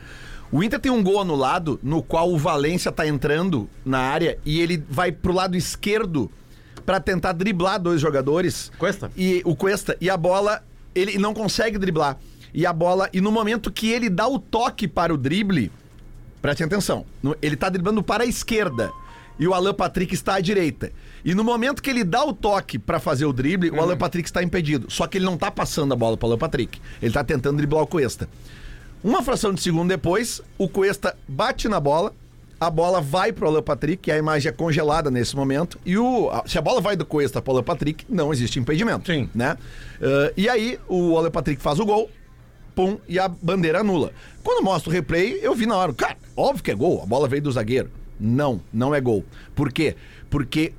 [0.52, 4.60] O Inter tem um gol anulado no qual o Valência tá entrando na área e
[4.60, 6.30] ele vai pro lado esquerdo
[6.90, 8.72] pra tentar driblar dois jogadores.
[8.76, 9.12] Cuesta?
[9.16, 10.60] E o Cuesta e a bola
[10.92, 12.18] ele não consegue driblar.
[12.52, 15.70] E a bola e no momento que ele dá o toque para o drible,
[16.42, 17.04] Prestem atenção.
[17.40, 18.90] Ele tá driblando para a esquerda.
[19.38, 20.90] E o Alan Patrick está à direita.
[21.24, 24.28] E no momento que ele dá o toque para fazer o drible, o Alan Patrick
[24.28, 24.90] está impedido.
[24.90, 26.80] Só que ele não tá passando a bola para o Alan Patrick.
[27.00, 28.28] Ele tá tentando driblar o Cuesta.
[29.04, 32.12] Uma fração de segundo depois, o Cuesta bate na bola,
[32.60, 35.78] a bola vai pro Alan Patrick, e a imagem é congelada nesse momento.
[35.84, 39.10] E o, se a bola vai do Cuesta pro Alan Patrick, não existe impedimento.
[39.10, 39.30] Sim.
[39.34, 39.56] Né?
[40.02, 42.10] Ah, e aí, o Alan Patrick faz o gol,
[42.74, 44.12] pum, e a bandeira anula.
[44.44, 47.26] Quando mostra o replay, eu vi na hora, cara, óbvio que é gol, a bola
[47.26, 47.90] veio do zagueiro.
[48.20, 49.24] Não, não é gol.
[49.54, 49.96] Por quê?
[49.96, 49.96] Porque,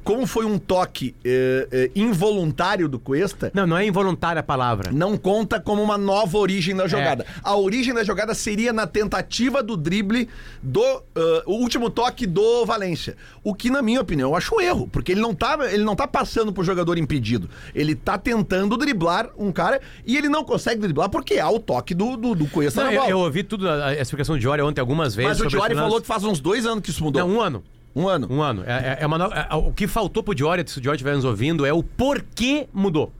[0.04, 4.92] como foi um toque eh, eh, involuntário do Cuesta, Não, não é involuntária a palavra.
[4.92, 7.26] não conta como uma nova origem da jogada.
[7.44, 10.28] A origem da jogada seria na tentativa do drible
[10.64, 10.82] do
[11.16, 13.16] ah, o último toque do Valência.
[13.44, 15.96] O que, na minha opinião, eu acho um erro, porque ele não tá, ele não
[15.96, 17.50] tá passando pro jogador impedido.
[17.76, 21.94] Ele tá tentando driblar um cara e ele não consegue driblar porque há o toque
[21.94, 23.12] do, do, do Cuesta Não, na eu, bola.
[23.12, 25.40] eu ouvi tudo, a, a explicação de Diori ontem algumas vezes.
[25.40, 27.22] Mas o Diori falou que faz uns dois anos que isso mudou.
[27.28, 27.64] Não, um ano.
[27.95, 28.27] Um ano.
[28.30, 28.63] Um ano.
[28.65, 31.15] É, é- é uma no- é- o que faltou pro Diori, se o Diori estiver
[31.15, 33.12] nos ouvindo, é o porquê mudou.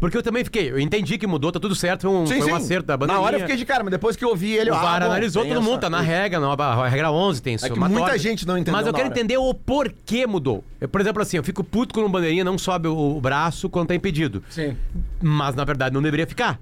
[0.00, 2.56] Porque eu também fiquei, eu entendi que mudou, tá tudo certo, foi um, foi um
[2.56, 3.24] acerto da Na bandeirinha.
[3.24, 4.68] hora eu fiquei de cara, mas depois que eu ouvi ele...
[4.68, 7.54] O ah, VAR analisou, todo mundo, essa- tá na regra, na a regra 11 tem
[7.56, 7.88] que somatória.
[8.00, 9.16] muita gente não entendeu Mas eu na quero hora.
[9.16, 10.64] entender o porquê mudou.
[10.80, 13.70] Eu, por exemplo, assim, eu fico puto quando um bandeirinha não sobe o, o braço
[13.70, 14.42] quando tá impedido.
[14.50, 14.76] Sim.
[15.20, 16.58] Mas, na verdade, não deveria ficar.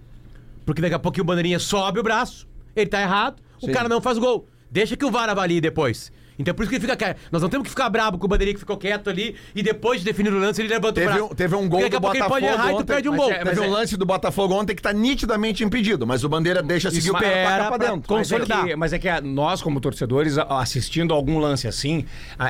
[0.66, 3.72] Porque daqui a pouco o bandeirinha sobe o braço, ele tá errado, o Sim.
[3.72, 4.46] cara não faz gol.
[4.70, 6.12] Deixa que o VAR avalie depois.
[6.40, 7.18] Então por isso que ele fica quieto.
[7.30, 10.00] Nós não temos que ficar brabo com o bandeirinha que ficou quieto ali e depois
[10.00, 11.24] de definir o lance ele levanta Teve o braço.
[11.26, 12.84] um, teve um gol Porque do pouco ele Botafogo pode errar e tu ontem.
[12.86, 13.30] perde um gol.
[13.30, 16.62] é- Teve mas um lance do Botafogo ontem que tá nitidamente impedido, mas o Bandeira
[16.62, 18.14] deixa seguir o pé pra pra dentro.
[18.14, 18.64] Mas é, consolidar.
[18.64, 22.04] que, mas é que a- nós, como torcedores, assistindo algum lance assim,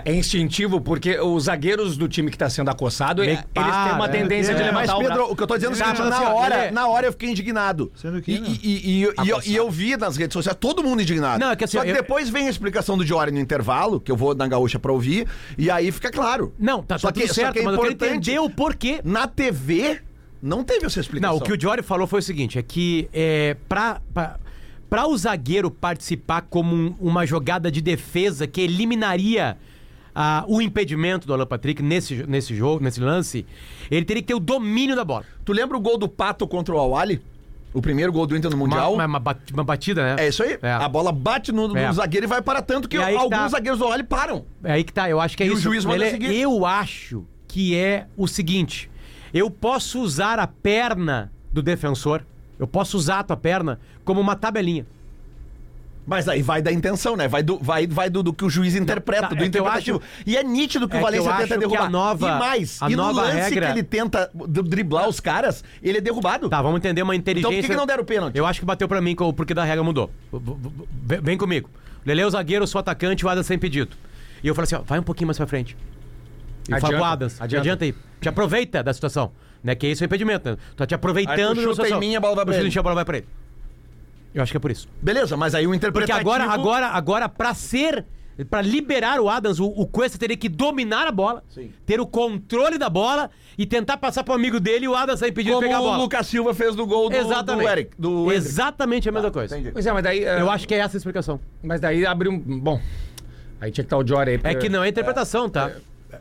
[0.05, 3.92] é instintivo, porque os zagueiros do time que tá sendo acossado, Meio eles que têm
[3.94, 4.64] uma é, tendência de é.
[4.66, 5.33] levantar Mas, o Pedro, braço.
[5.33, 6.88] o que eu tô dizendo é o Tá, seguinte, mas assim, na ó, hora, na
[6.88, 7.90] hora eu fiquei indignado.
[7.94, 10.83] Sendo que E, e- e- e- e eu, e eu vi nas redes sociais todo
[10.83, 11.38] mundo indignado.
[11.40, 14.10] Não, é que assim, Só que depois vem a explicação do Diori no intervalo, que
[14.12, 16.52] eu vou na gaúcha pra ouvir, e aí fica claro.
[16.58, 18.50] Não, tá, Só tá que- tudo só certo, que é mas eu quero entender o
[18.50, 19.00] porquê.
[19.04, 20.00] Na TV,
[20.42, 21.36] não teve essa explicação.
[21.36, 24.38] Não, o que o Diori falou foi o seguinte: é que é, pra, pra,
[24.90, 29.56] pra o zagueiro participar como um- uma jogada de defesa que eliminaria
[30.14, 33.46] ah, o impedimento do Alan Patrick nesse, nesse jogo, nesse lance,
[33.90, 35.24] ele teria que ter o domínio da bola.
[35.44, 37.22] Tu lembra o gol do Pato contra o Awali?
[37.72, 38.92] O primeiro gol do Inter no Mundial?
[38.94, 39.22] uma, uma
[39.54, 40.24] uma batida, né?
[40.24, 40.59] É isso aí.
[40.61, 40.72] É.
[40.72, 41.92] A bola bate no, no É.
[41.92, 43.48] zagueiro e vai para tanto que E aí que alguns tá.
[43.48, 44.44] zagueiros do Awali param.
[44.64, 45.62] É aí que tá, eu acho que é E o isso.
[45.62, 46.35] juiz manda seguir.
[46.35, 48.90] Eu acho que é o seguinte:
[49.33, 52.22] eu posso usar a perna do defensor,
[52.59, 54.85] eu posso usar a tua perna como uma tabelinha.
[56.06, 57.28] Mas aí vai da intenção, né?
[57.28, 59.46] Vai do, vai, vai do, do que o juiz interpreta, tá, do é que eu
[59.48, 60.02] interpretativo.
[60.26, 61.84] E é nítido que é o que Valência eu tenta que derrubar.
[61.84, 65.08] a nova- e mais, a e no nova lance regra- que ele tenta d- driblar
[65.08, 66.48] os caras, ele é derrubado.
[66.48, 67.56] Tá, vamos entender uma então inteligência.
[67.56, 68.34] por que, que não deram pênalti?
[68.36, 70.10] Eu acho que bateu pra mim com- porque da regra mudou.
[70.32, 70.70] V- v-
[71.04, 71.70] v- Vem comigo.
[72.04, 73.94] Lele é o zagueiro, eu sou atacante, o Adams sem pedido.
[74.42, 75.76] E eu falei assim, ó, vai um pouquinho mais pra frente.
[76.68, 77.60] E Adianta, pro Adams, adianta.
[77.62, 77.84] adianta.
[77.84, 77.94] aí.
[78.20, 79.32] Te aproveita da situação.
[79.62, 79.74] Né?
[79.74, 80.48] Que esse é o impedimento.
[80.50, 80.56] Né?
[80.70, 82.66] Tu tá te Aí aproveitando tu da chuta em mim, a bola vai pra ele.
[82.68, 83.26] em ti, a bola vai pra ele.
[84.34, 84.88] Eu acho que é por isso.
[85.02, 86.18] Beleza, mas aí o Porque interpretativo...
[86.20, 88.04] agora, agora, agora, pra ser.
[88.48, 91.70] Pra liberar o Adams, o, o Cuesta teria que dominar a bola, Sim.
[91.84, 95.30] ter o controle da bola e tentar passar pro amigo dele e o Adams sair
[95.30, 95.98] pedindo Como pegar a bola.
[95.98, 97.66] o Lucas Silva fez do gol do, Exatamente.
[97.66, 97.90] do Eric.
[97.98, 98.36] Do Hendrick.
[98.38, 99.54] Exatamente a mesma coisa.
[99.58, 99.72] entendi.
[99.72, 100.24] Pois é, mas daí.
[100.24, 101.38] é, Eu acho que é essa a explicação.
[101.62, 102.38] Mas daí abre um.
[102.38, 102.80] Bom.
[103.60, 104.40] Aí tinha que estar o Jory aí.
[104.42, 105.72] É que não é interpretação, tá?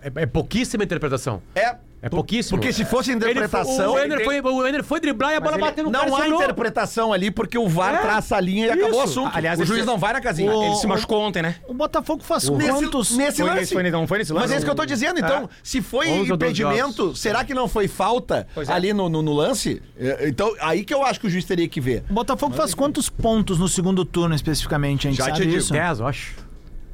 [0.01, 1.41] É, é pouquíssima interpretação.
[1.55, 1.77] É.
[2.01, 2.57] É pouquíssimo.
[2.57, 3.93] Porque se fosse Ele foi- interpretação...
[3.93, 6.27] o, Ender foi, o Ender foi driblar e a bola ele- bateu no Não há
[6.29, 7.97] interpretação ali, porque o VAR É.
[7.97, 9.35] traça a linha e acabou o assunto.
[9.35, 10.49] Aliás, o juiz não vai na casinha.
[10.49, 11.55] O- Ele se machucou ontem, né?
[11.67, 13.17] O Botafogo faz Nesse, quantos...
[13.17, 13.59] nesse Foi lance.
[13.59, 14.43] nesse- foi- não foi nesse lance?
[14.45, 15.19] Mas é isso que eu tô dizendo.
[15.19, 18.71] Então, se foi 11 ou 12 impedimento, será que não foi falta é.
[18.71, 19.81] ali no, no- no lance?
[19.97, 22.03] É, Então, aí que eu acho que o juiz teria que ver.
[22.09, 25.07] O Botafogo faz quantos pontos no segundo turno, especificamente?
[25.07, 25.57] A gente Já te sabe digo.
[25.57, 25.73] isso?
[25.73, 26.35] 10, eu acho.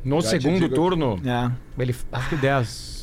[0.04, 0.74] No Já te segundo digo.
[0.76, 1.52] turno, É.
[1.82, 1.96] ele.
[2.12, 2.95] Acho que 10.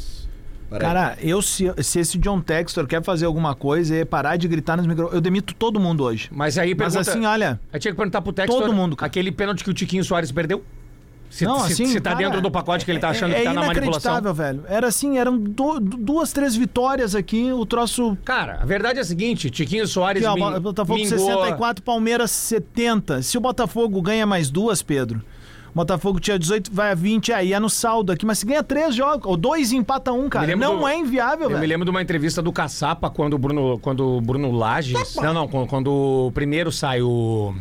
[0.79, 4.77] Cara, eu se, se esse John Textor quer fazer alguma coisa e parar de gritar
[4.77, 6.29] nos microfones, eu demito todo mundo hoje.
[6.33, 7.11] Mas aí Mas pergunta.
[7.11, 8.61] assim, olha, Aí tinha que perguntar pro Textor.
[8.61, 9.07] Todo mundo, cara.
[9.07, 10.65] Aquele pênalti que o Tiquinho Soares perdeu?
[11.31, 13.39] Se, não, se, assim, se tá cara, dentro do pacote que ele tá achando é,
[13.39, 14.13] que tá é na manipulação.
[14.13, 14.65] inacreditável, velho.
[14.69, 18.19] Era assim, eram du- duas, três vitórias aqui, o troço...
[18.23, 22.31] Cara, a verdade é a seguinte: Tiquinho Soares Aqui, ó, min- Botafogo mingou- 64, Palmeiras
[22.31, 23.23] 70.
[23.23, 25.23] Se o Botafogo ganha mais duas, Pedro,
[25.73, 28.27] o Botafogo tinha 18, vai a 20, aí é no saldo aqui.
[28.27, 30.97] Mas se ganha três jogos, ou dois e empata um, cara, Me não do- é
[30.97, 31.69] inviável, Eu me velho.
[31.69, 35.15] lembro de uma entrevista do Caçapa quando o Bruno, quando o Bruno Lages.
[35.17, 35.91] Não, não, quando, quando
[36.27, 37.55] o primeiro sai o.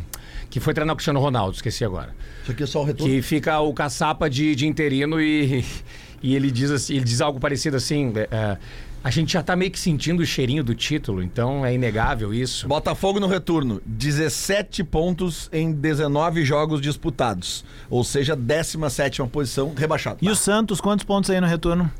[0.50, 2.14] Que foi treinar o Cristiano Ronaldo, esqueci agora.
[2.42, 3.10] Isso aqui é só o retorno.
[3.10, 5.64] Que fica o Caçapa de, de interino e,
[6.22, 8.12] e ele, diz assim, ele diz algo parecido assim.
[8.14, 8.58] é, é,
[9.04, 12.68] a gente já tá meio que sentindo o cheirinho do título, então é inegável isso.
[12.68, 17.64] Botafogo no retorno, 17 pontos em 19 jogos disputados.
[17.90, 20.18] Ou seja, 17 posição, rebaixado.
[20.22, 21.90] E o Santos, quantos pontos aí no retorno?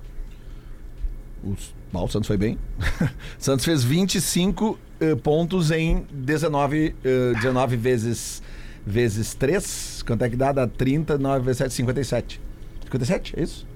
[1.42, 1.74] Os...
[1.92, 2.56] Ah, o Santos foi bem.
[3.36, 8.42] Santos fez 25 eh, pontos em 19, eh, 19 vezes,
[8.86, 10.02] vezes 3.
[10.06, 10.52] Quanto é que dá?
[10.52, 12.40] Dá 30, 9 vezes 7, 57.
[12.84, 13.66] 57, é isso?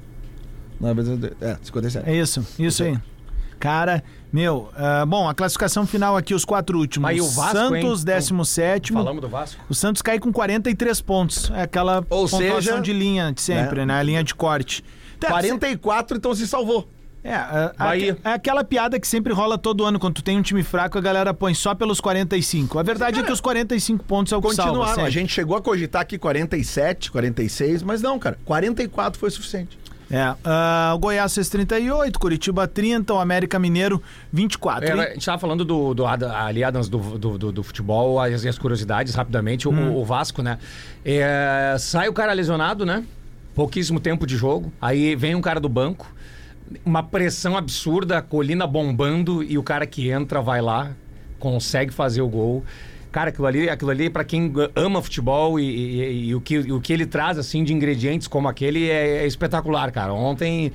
[0.80, 1.32] 9 vezes...
[1.40, 2.08] É, 57.
[2.08, 2.96] É isso, isso aí.
[3.66, 7.08] Cara, meu, ah, bom, a classificação final aqui, os quatro últimos.
[7.08, 8.04] Aí o Vasco, Santos, hein?
[8.06, 9.60] 17 Falamos do Vasco?
[9.68, 11.50] O Santos cai com 43 pontos.
[11.54, 13.86] É aquela Ou seja, de linha de sempre, né?
[13.86, 14.00] né?
[14.00, 14.84] A linha de corte.
[15.18, 16.88] Então, 44, então se salvou.
[17.24, 19.98] É, a- a- é aquela piada que sempre rola todo ano.
[19.98, 22.78] Quando tu tem um time fraco, a galera põe só pelos 45.
[22.78, 25.02] A verdade é que os 45 pontos é o que salva.
[25.02, 28.38] A gente chegou a cogitar aqui 47, 46, mas não, cara.
[28.44, 29.76] 44 foi suficiente.
[30.10, 30.24] É,
[30.94, 34.00] o Goiás fez 38, Curitiba 30, o América Mineiro
[34.32, 34.88] 24.
[34.88, 38.44] É, a gente tava falando do, do ali, Adams, do, do, do- do futebol, as,
[38.46, 39.66] as curiosidades, rapidamente.
[39.66, 39.96] O, Hum.
[39.96, 40.58] o Vasco, né?
[41.04, 43.04] É, sai o cara lesionado, né?
[43.54, 44.72] Pouquíssimo tempo de jogo.
[44.80, 46.06] Aí vem um cara do banco.
[46.84, 50.90] Uma pressão absurda, a colina bombando e o cara que entra vai lá,
[51.38, 52.64] consegue fazer o gol.
[53.16, 56.78] Cara, aquilo ali, aquilo ali para quem ama futebol e, e- e o, que, o
[56.82, 60.12] que ele traz assim de ingredientes como aquele é, é espetacular, cara.
[60.12, 60.70] Ontem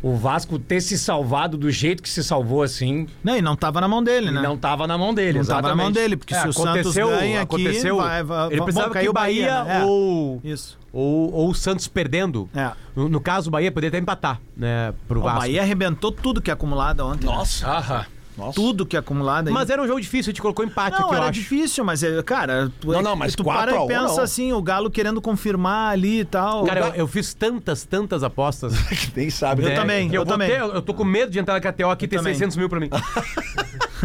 [0.00, 3.80] o Vasco ter se salvado do jeito que se salvou assim, Não, e não tava
[3.80, 4.40] na mão dele, né?
[4.40, 5.94] não tava na mão dele, Não tava na mão exatamente.
[6.00, 9.02] dele, porque É, se o Santos aconteceu- ganha aqui, aconteceu- vai, vai, Ele precisava cair
[9.02, 9.80] que o o Bahia, né?
[9.80, 10.78] É, ou, Isso.
[10.92, 12.48] ou, ou o Santos perdendo.
[12.54, 12.70] É.
[12.94, 14.94] No, no caso, o Bahia poderia até empatar, né?
[15.08, 15.40] Pro O Vasco.
[15.40, 17.26] Bahia arrebentou tudo que é acumulado ontem.
[17.26, 17.32] né?
[17.34, 17.66] Nossa.
[17.66, 18.06] Aham.
[18.40, 18.54] Nossa.
[18.54, 19.54] Tudo que é acumulado aí.
[19.54, 21.32] Mas era um jogo difícil, a gente colocou empate Não, aqui, eu era acho.
[21.32, 24.16] difícil, mas, é, cara, tu, Não, não, mas tu 4 para a e 1 pensa
[24.16, 24.22] não.
[24.22, 26.64] assim, o Galo querendo confirmar ali e tal.
[26.64, 28.72] Cara, eu, eu fiz tantas, tantas apostas.
[29.14, 29.62] Nem sabe.
[29.62, 29.74] Eu né?
[29.74, 30.48] também, que eu vou também.
[30.48, 32.32] ter- eu, eu tô com medo de entrar na KTO aqui e ter também.
[32.34, 32.88] 600 mil pra mim.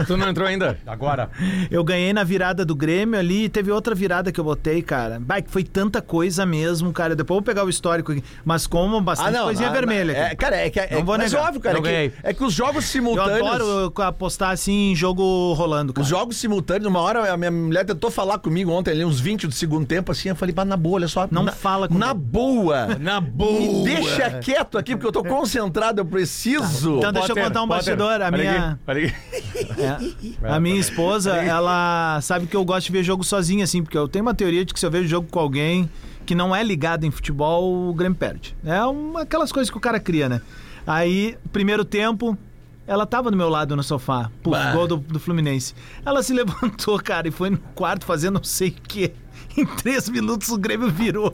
[0.08, 0.78] Tu não entrou ainda?
[0.86, 1.30] Agora.
[1.70, 5.20] Eu ganhei na virada do Grêmio ali e teve outra virada que eu botei, cara.
[5.26, 7.16] Vai, que foi tanta coisa mesmo, cara.
[7.16, 8.24] Depois eu vou pegar o histórico aqui.
[8.44, 10.12] Mas como bastante coisinha não, vermelha.
[10.12, 10.36] É, aqui.
[10.36, 11.48] cara, é que é, Não vou mas negar.
[11.48, 11.80] óbvio, cara.
[11.80, 13.48] Não é, que, é que os jogos eu simultâneos.
[13.48, 16.04] adoro apostar assim em jogo rolando, cara.
[16.04, 19.48] Os jogos simultâneos, uma hora a minha mulher tentou falar comigo ontem, ali, uns 20
[19.48, 21.28] do segundo tempo, assim, eu falei, mas na boa, olha só.
[21.32, 22.06] Não na, fala comigo.
[22.06, 22.88] Na boa.
[23.00, 23.84] Na Me boa.
[23.84, 26.98] deixa quieto aqui, porque eu tô concentrado, eu preciso.
[26.98, 28.22] Então deixa eu contar um bastidor.
[28.22, 29.16] A minha, Olha aqui.
[29.86, 33.98] é, a minha esposa, ela sabe que eu gosto de ver jogo sozinha, assim, porque
[33.98, 35.90] eu tenho uma teoria de que se eu vejo jogo com alguém
[36.26, 38.56] que não é ligado em futebol, o Grêmio perde.
[38.66, 40.42] É uma, aquelas coisas que o cara cria, né?
[40.86, 42.38] Aí, primeiro tempo,
[42.88, 44.72] ela tava do meu lado no sofá, pro Bah.
[44.72, 45.74] gol do, do Fluminense.
[46.06, 49.14] Ela se levantou, cara, e foi no quarto fazer não sei o quê.
[49.58, 51.34] Em três minutos o Grêmio virou.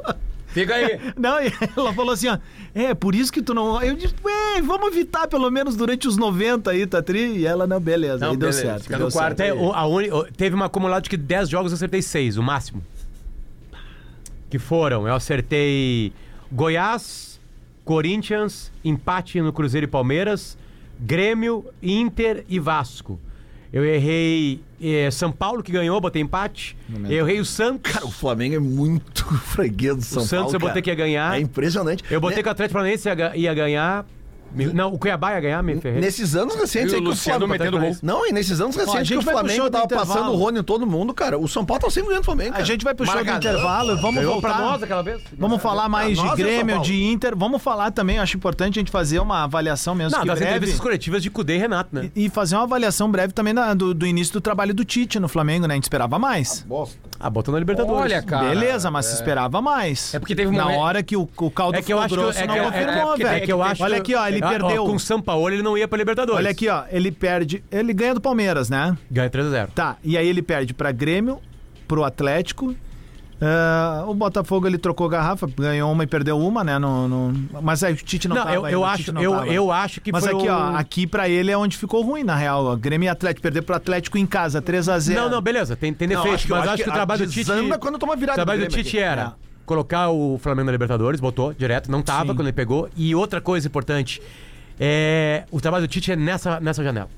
[0.53, 0.99] Fica aí.
[1.17, 2.37] Não, ela falou assim, ó,
[2.75, 3.81] é, por isso que tu não...
[3.81, 7.37] Eu disse, ué, vamos evitar pelo menos durante os 90 aí, tá tri?
[7.37, 8.83] E ela, não, beleza, Não, aí deu beleza, certo.
[8.83, 9.59] fica deu no quarto certo.
[9.61, 12.83] O- a uni- teve uma acumulada de que 10 jogos eu acertei 6, o máximo.
[14.49, 16.11] Que foram, eu acertei
[16.51, 17.39] Goiás,
[17.85, 20.57] Corinthians, empate no Cruzeiro e Palmeiras,
[20.99, 23.19] Grêmio, Inter e Vasco.
[23.73, 26.75] Eu errei eh, São Paulo, que ganhou, botei empate.
[27.09, 27.91] Eu errei o Santos.
[27.91, 30.55] Cara, o Flamengo é muito freguês do São o Santos Paulo.
[30.55, 30.81] eu botei cara.
[30.81, 31.37] que ia ganhar.
[31.37, 32.03] É impressionante.
[32.11, 34.05] Eu botei Ne- que o Atlético Paranaense ia, ia ganhar.
[34.73, 36.01] Não, o Cuiabá ia ganhar, me ferrei.
[36.01, 37.63] Nesses anos recentes E o aí que o Luciano Flamengo.
[37.63, 37.97] metendo gol.
[38.01, 40.07] Não, e nesses anos a recentes que o Flamengo tava intervalo.
[40.09, 41.37] passando o Rony em todo mundo, cara.
[41.39, 42.49] O São Paulo tá sempre ganhando o Flamengo.
[42.49, 42.65] A cara.
[42.65, 44.59] gente vai pro show do intervalo, vamos Ganhou voltar.
[44.59, 45.21] nós aquela vez?
[45.37, 47.35] Vamos falar mais de é Grêmio, de Inter.
[47.35, 50.37] Vamos falar também, eu acho importante a gente fazer uma avaliação mesmo Não, que das
[50.39, 50.51] breve.
[50.55, 52.11] entrevistas coletivas de Cudê e Renato, né?
[52.15, 55.27] E fazer uma avaliação breve também da- do, do início do trabalho do Tite no
[55.27, 55.73] Flamengo, né?
[55.73, 56.61] A gente esperava mais.
[56.67, 56.97] Bosta.
[57.19, 58.01] Ah, botou na Libertadores.
[58.01, 58.49] Olha, cara.
[58.49, 60.11] Beleza, mas se esperava mais.
[60.13, 62.15] É porque teve um Na hora que o, o caldo É que eu acho que,
[62.15, 63.29] grosso, é, não que, é, confirmou, é, velho.
[63.29, 64.85] é que eu acho Olha aqui, ó, ele Ah, perdeu.
[64.85, 66.37] com o São Paulo ele não ia pra Libertadores.
[66.39, 68.97] Olha aqui, ó, ele perde, ele ganha do Palmeiras, né?
[69.09, 69.69] Ganha 3x0.
[69.75, 71.39] Tá, e aí ele perde pra Grêmio,
[71.87, 72.75] pro Atlético.
[73.41, 76.77] ah, o Botafogo ele trocou garrafa, ganhou uma e perdeu uma, né?
[76.77, 79.47] No, no- Mas aí o Tite não, Não, tava eu, eu acho, eu, tava.
[79.47, 80.51] eu acho que Mas foi aqui, o...
[80.53, 82.65] ó, aqui pra ele é onde ficou ruim, na real.
[82.65, 82.75] ó.
[82.75, 85.15] Grêmio e Atlético perder pro Atlético em casa, 3x0.
[85.15, 86.93] Não, não, beleza, tem, tem Não, defeito, acho que- mas acho acho que, que o
[86.93, 87.45] trabalho do Tite...
[87.49, 88.99] desanda quando toma virada O trabalho do Tite aqui.
[88.99, 89.33] era
[89.71, 92.35] colocar o Flamengo na Libertadores, botou direto, não tava Sim.
[92.35, 92.89] quando ele pegou.
[92.97, 94.21] E outra coisa importante,
[94.77, 97.09] é, o trabalho do Tite é nessa, nessa janela.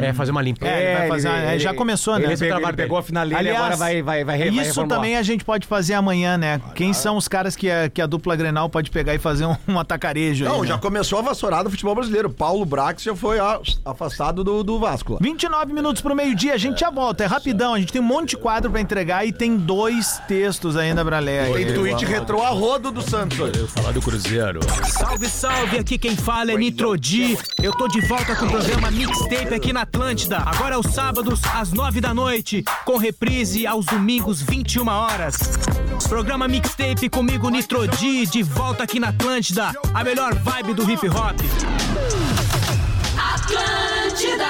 [0.00, 0.66] É fazer uma limpa.
[0.66, 2.24] É, ele vai fazer uma- é, já começou, né?
[2.24, 5.16] Ele, Esse pegou, ele pegou a finaleira e Aliás, agora vai, vai, vai, Isso também
[5.16, 6.60] a gente pode fazer amanhã, né?
[6.74, 9.56] Quem são os caras que a, que a dupla Grenal pode pegar e fazer um,
[9.66, 10.68] um atacarejo aí, Não, né?
[10.68, 12.30] já começou a vassourada do futebol brasileiro.
[12.30, 15.14] Paulo Brax já foi ó, afastado do, do Vasco.
[15.14, 15.18] lá.
[15.20, 18.30] 29 minutos pro meio-dia, a gente já volta, é rapidão, a gente tem um monte
[18.30, 21.52] de quadro pra entregar e tem dois textos ainda pra ler.
[21.52, 21.72] Tem aí.
[21.74, 23.38] tweet retrô a rodo do Santos.
[23.40, 23.66] hoje.
[23.68, 24.60] falar do Cruzeiro.
[24.84, 25.78] Salve, salve!
[25.78, 27.36] Aqui quem fala é Nitrodi.
[27.62, 30.38] Eu tô de volta com o programa Mixtape aqui na Atlântida.
[30.38, 35.36] Agora aos sábados, às nove da noite, com reprise aos domingos, 21 horas.
[36.08, 39.72] Programa Mixtape comigo, Nitrodi, de volta aqui na Atlântida.
[39.94, 41.36] A melhor vibe do hip hop.
[43.34, 44.46] Atlântida!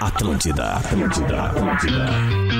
[0.00, 2.57] Atlântida, Atlântida, Atlântida.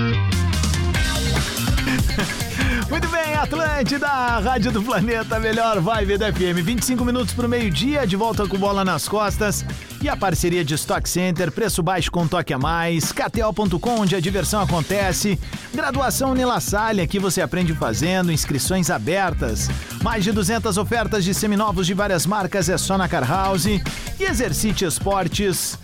[3.39, 6.61] Atlântida, Rádio do Planeta, melhor vibe da FM.
[6.61, 9.65] 25 minutos pro meio-dia, de volta com bola nas costas.
[10.03, 13.13] E a parceria de Stock Center, preço baixo com toque a mais.
[13.13, 15.39] KTO.com, onde a diversão acontece.
[15.73, 18.33] Graduação Nila Salle, aqui você aprende fazendo.
[18.33, 19.71] Inscrições abertas.
[20.03, 23.67] Mais de 200 ofertas de seminovos de várias marcas é só na Car House.
[23.67, 23.81] E
[24.19, 25.79] Exercite Esportes.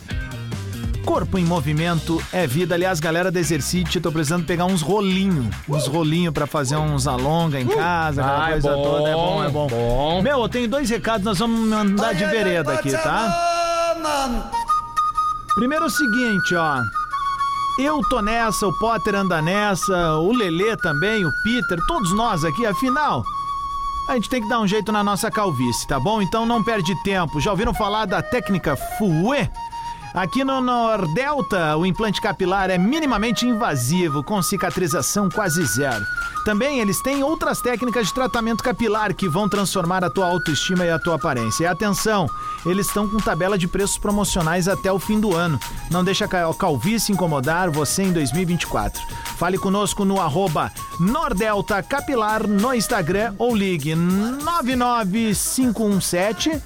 [1.04, 2.74] Corpo em movimento é vida.
[2.74, 5.54] Aliás, galera do Exercite, tô precisando pegar uns rolinhos.
[5.68, 9.08] Uns rolinhos pra fazer uns alonga em casa, aquela Ah, é coisa bom, toda.
[9.10, 9.66] É bom, é bom.
[9.68, 10.22] bom.
[10.22, 13.94] Meu, eu tenho dois recados, nós vamos andar de vereda aqui, tá?
[15.54, 16.80] Primeiro é o seguinte, ó.
[17.78, 22.64] Eu tô nessa, o Potter anda nessa, o Lelê também, o Peter, todos nós aqui,
[22.64, 23.22] afinal.
[24.08, 26.20] A gente tem que dar um jeito na nossa calvície, tá bom?
[26.22, 27.40] Então não perde tempo.
[27.40, 29.50] Já ouviram falar da técnica FUE?
[30.14, 36.06] Aqui no Nordelta, o implante capilar é minimamente invasivo, com cicatrização quase zero.
[36.44, 40.90] Também eles têm outras técnicas de tratamento capilar que vão transformar a tua autoestima e
[40.90, 41.64] a tua aparência.
[41.64, 42.28] E atenção,
[42.64, 45.58] eles estão com tabela de preços promocionais até o fim do ano.
[45.90, 49.02] Não deixa a cal- calvície incomodar você em 2024.
[49.36, 56.62] Fale conosco no arroba Nordelta Capilar no Instagram ou ligue 99517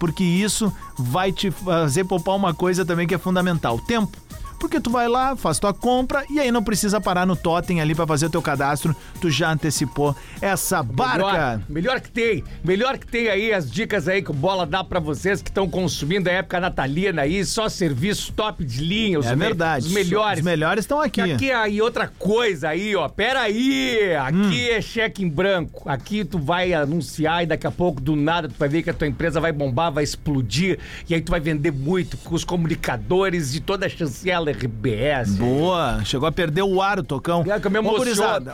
[0.00, 4.18] porque isso vai te fazer poupar uma coisa também que é fundamental, tempo.
[4.64, 7.94] Porque tu vai lá, faz tua compra e aí não precisa parar no totem ali
[7.94, 11.16] pra fazer o teu cadastro, tu já antecipou essa barca.
[11.18, 12.42] Melhor, melhor que tem.
[12.64, 15.68] Melhor que tem aí as dicas aí que o Bola dá pra vocês que estão
[15.68, 19.18] consumindo a época natalina aí, só serviço top de linha.
[19.18, 19.86] Os É me- verdade.
[19.86, 20.38] Os melhores.
[20.38, 21.20] Os melhores estão aqui.
[21.20, 23.06] Aqui aí outra coisa aí, ó.
[23.06, 24.14] Pera aí.
[24.16, 25.86] Aqui é cheque em branco.
[25.86, 28.94] Aqui tu vai anunciar e daqui a pouco do nada tu vai ver que a
[28.94, 33.52] tua empresa vai bombar, vai explodir e aí tu vai vender muito com os comunicadores
[33.52, 35.36] de toda a chancela RBS.
[35.36, 37.44] Boa, chegou a perder o ar o Tocão.
[37.46, 37.78] É que eu me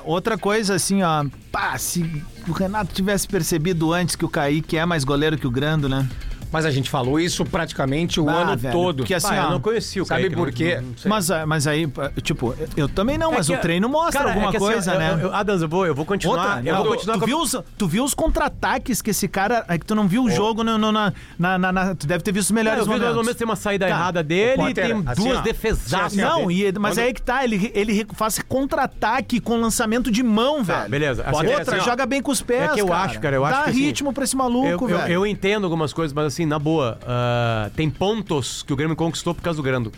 [0.05, 4.87] outra coisa assim, ó, pá, se o Renato tivesse percebido antes que o Kaique é
[4.87, 6.09] mais goleiro que o Grando, né?
[6.53, 8.97] Mas a gente falou isso praticamente o Ah, ano velho, todo.
[8.99, 10.77] porque assim, Ah, eu não conheci o sabe Kaique, por não- quê?
[10.77, 10.95] não- não.
[11.07, 11.87] Mas, ah, mas aí,
[12.23, 14.67] tipo, eu também não, É mas que, o treino mostra cara, alguma é que assim,
[14.67, 15.13] coisa, eu- né?
[15.13, 16.57] eu- eu- Adams, eu vou, eu vou continuar.
[16.57, 19.29] Outra, eu não, vou continuar tu, com viu os, tu viu os contra-ataques que esse
[19.29, 19.65] cara.
[19.69, 22.23] É que tu não viu o jogo no, no- na, na, na- na- Tu deve
[22.25, 23.17] ter visto os Cara, melhores eu vi momentos.
[23.17, 23.91] momentos tem uma saída Tá.
[23.91, 26.15] errada dele e Potter, tem assim, duas ó, defesaças.
[26.17, 28.39] Não, e- mas Quando- aí que tá, ele, ele faz
[28.75, 30.91] contra-ataque com lançamento de mão, Tá, velho.
[30.91, 31.23] beleza.
[31.25, 32.71] Assim, Outra, assim, joga bem com os pés.
[32.71, 34.89] É que eu acho, cara, eu acho Dá que, assim, ritmo pra esse maluco, eu,
[34.91, 35.13] eu, velho.
[35.13, 39.35] eu entendo algumas coisas, mas assim, na boa, ah, tem pontos que o Grêmio conquistou
[39.35, 39.93] por causa do Grando.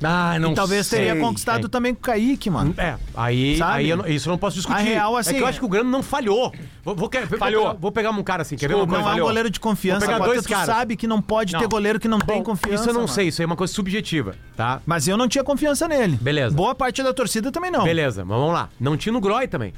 [0.00, 1.06] Ah, não E talvez sei.
[1.06, 1.68] teria conquistado é.
[1.68, 2.72] também com o Kaique, mano.
[2.78, 3.72] É, aí, Sabe?
[3.78, 4.78] aí eu isso eu não posso discutir.
[4.78, 6.52] A real, é assim, que eu acho que o Grêmio não falhou.
[6.84, 7.62] Vou, vou, vou Falhou.
[7.64, 9.02] pegar- Vou pegar um cara assim, quer ver uma Não coisa?
[9.02, 9.26] é um Falhou.
[9.26, 11.68] goleiro de confiança, Vou pegar dois tu sabe que não pode ter Não.
[11.68, 12.74] goleiro que não tem Bom, confiança.
[12.82, 13.12] Isso eu não mano.
[13.12, 14.80] sei, isso aí é uma coisa subjetiva, tá?
[14.86, 16.16] Mas eu não tinha confiança nele.
[16.22, 16.54] Beleza.
[16.54, 17.82] Boa parte da torcida também não.
[17.82, 18.68] Beleza, mas vamos lá.
[18.78, 19.74] Não tinha no Groy também.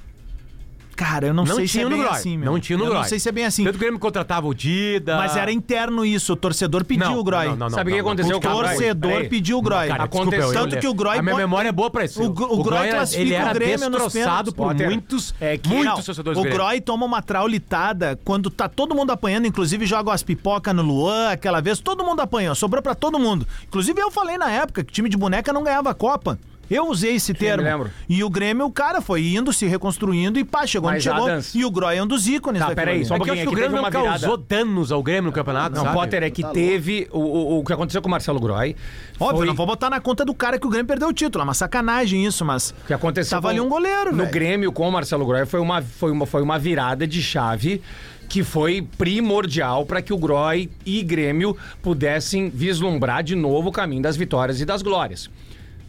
[1.00, 2.10] Cara, eu não, Não sei se é bem Groy.
[2.12, 2.52] assim, meu.
[2.52, 3.00] Não tinha no Eu Groy.
[3.00, 3.64] não sei se é bem assim.
[3.64, 5.16] Tanto que o Grêmio contratava o Dida.
[5.16, 7.46] Mas era interno isso, o torcedor pediu Não, o Groy.
[7.46, 8.68] não, não, não, Sabe o que aconteceu O com o Groy?
[8.68, 9.28] torcedor Peraí.
[9.30, 9.88] pediu o Groy.
[9.88, 12.04] Cara, Aconteceu- desculpa, eu- Tanto que o Groy A minha pode- memória é boa pra
[12.04, 12.22] isso.
[12.22, 14.52] O Gro- o Groy era- classifica ele o era Grêmio nos destroçado pênaltis.
[14.52, 16.58] por Potter, muitos, é que- muitos Não, torcedores o Grêmio.
[16.58, 21.30] Groy toma uma traulitada quando tá todo mundo apanhando, inclusive joga as pipocas no Luan,
[21.30, 23.46] aquela vez, todo mundo apanhou, sobrou pra todo mundo.
[23.66, 26.38] Inclusive eu falei na época que time de boneca não ganhava a Copa.
[26.70, 27.64] Eu usei esse termo.
[27.64, 27.90] me lembro.
[28.08, 31.26] E o Grêmio, o cara foi indo, se reconstruindo e pá, chegou onde Mas, chegou.
[31.26, 33.34] Adams- E o Groy é um dos ícones Tá, peraí, só um É que eu
[33.34, 35.96] acho que o Grêmio não causou danos ao Grêmio no campeonato, Não, sabe?
[35.96, 38.76] Potter, é que teve o, o, o que aconteceu com o Marcelo Groy.
[39.18, 41.42] Óbvio, foi- não vou botar na conta do cara que o Grêmio perdeu o título.
[41.42, 42.70] É uma sacanagem isso, mas.
[42.84, 44.30] O que aconteceu Tava com- ali um goleiro, No velho.
[44.30, 47.82] Grêmio com o Marcelo Groy foi uma, foi uma, foi uma virada de chave
[48.28, 54.02] que foi primordial para que o Groy e Grêmio pudessem vislumbrar de novo o caminho
[54.02, 55.28] das vitórias e das glórias.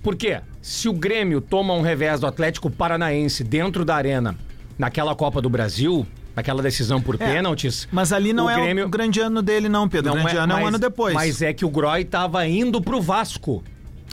[0.02, 0.42] Por quê?
[0.62, 4.36] Se o Grêmio toma um revés do Atlético Paranaense dentro da arena,
[4.78, 7.88] naquela Copa do Brasil, naquela decisão por pênaltis.
[7.92, 10.12] Mas ali não o é Grêmio- o grande ano dele, não, Pedro.
[10.12, 11.14] o grande ano é um mas- ano depois.
[11.14, 13.64] Mas é que o Groy tava indo pro Vasco.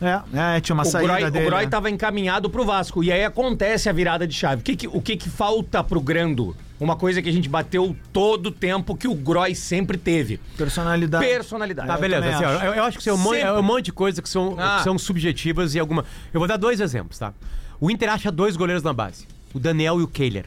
[0.01, 1.45] É, é, tinha uma O saída Groy, dele.
[1.47, 1.71] o Groy né?
[1.71, 3.03] tava encaminhado pro Vasco.
[3.03, 4.61] E aí acontece a virada de chave.
[4.61, 6.55] O que que, o que, que falta pro Grando?
[6.81, 10.39] Uma coisa que a gente bateu todo o tempo que o Groy sempre teve.
[10.57, 11.25] Personalidade.
[11.27, 11.89] Personalidade.
[11.89, 12.23] Tá, beleza.
[12.23, 12.65] também assim, acho.
[12.65, 14.77] eu, eu acho que é um, monte, é um monte de coisas que são, Ah.
[14.79, 16.05] que são subjetivas e alguma.
[16.33, 17.35] Eu vou dar dois exemplos, tá?
[17.81, 20.47] O Inter acha dois goleiros na base: o Daniel e o Kehler.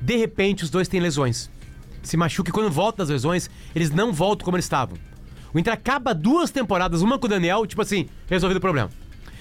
[0.00, 1.50] De repente, os dois têm lesões.
[2.02, 4.96] Se machuca e quando voltam das lesões, eles não voltam como eles estavam.
[5.54, 8.90] O Inter acaba duas temporadas, uma com o Daniel, tipo assim, resolvido o problema.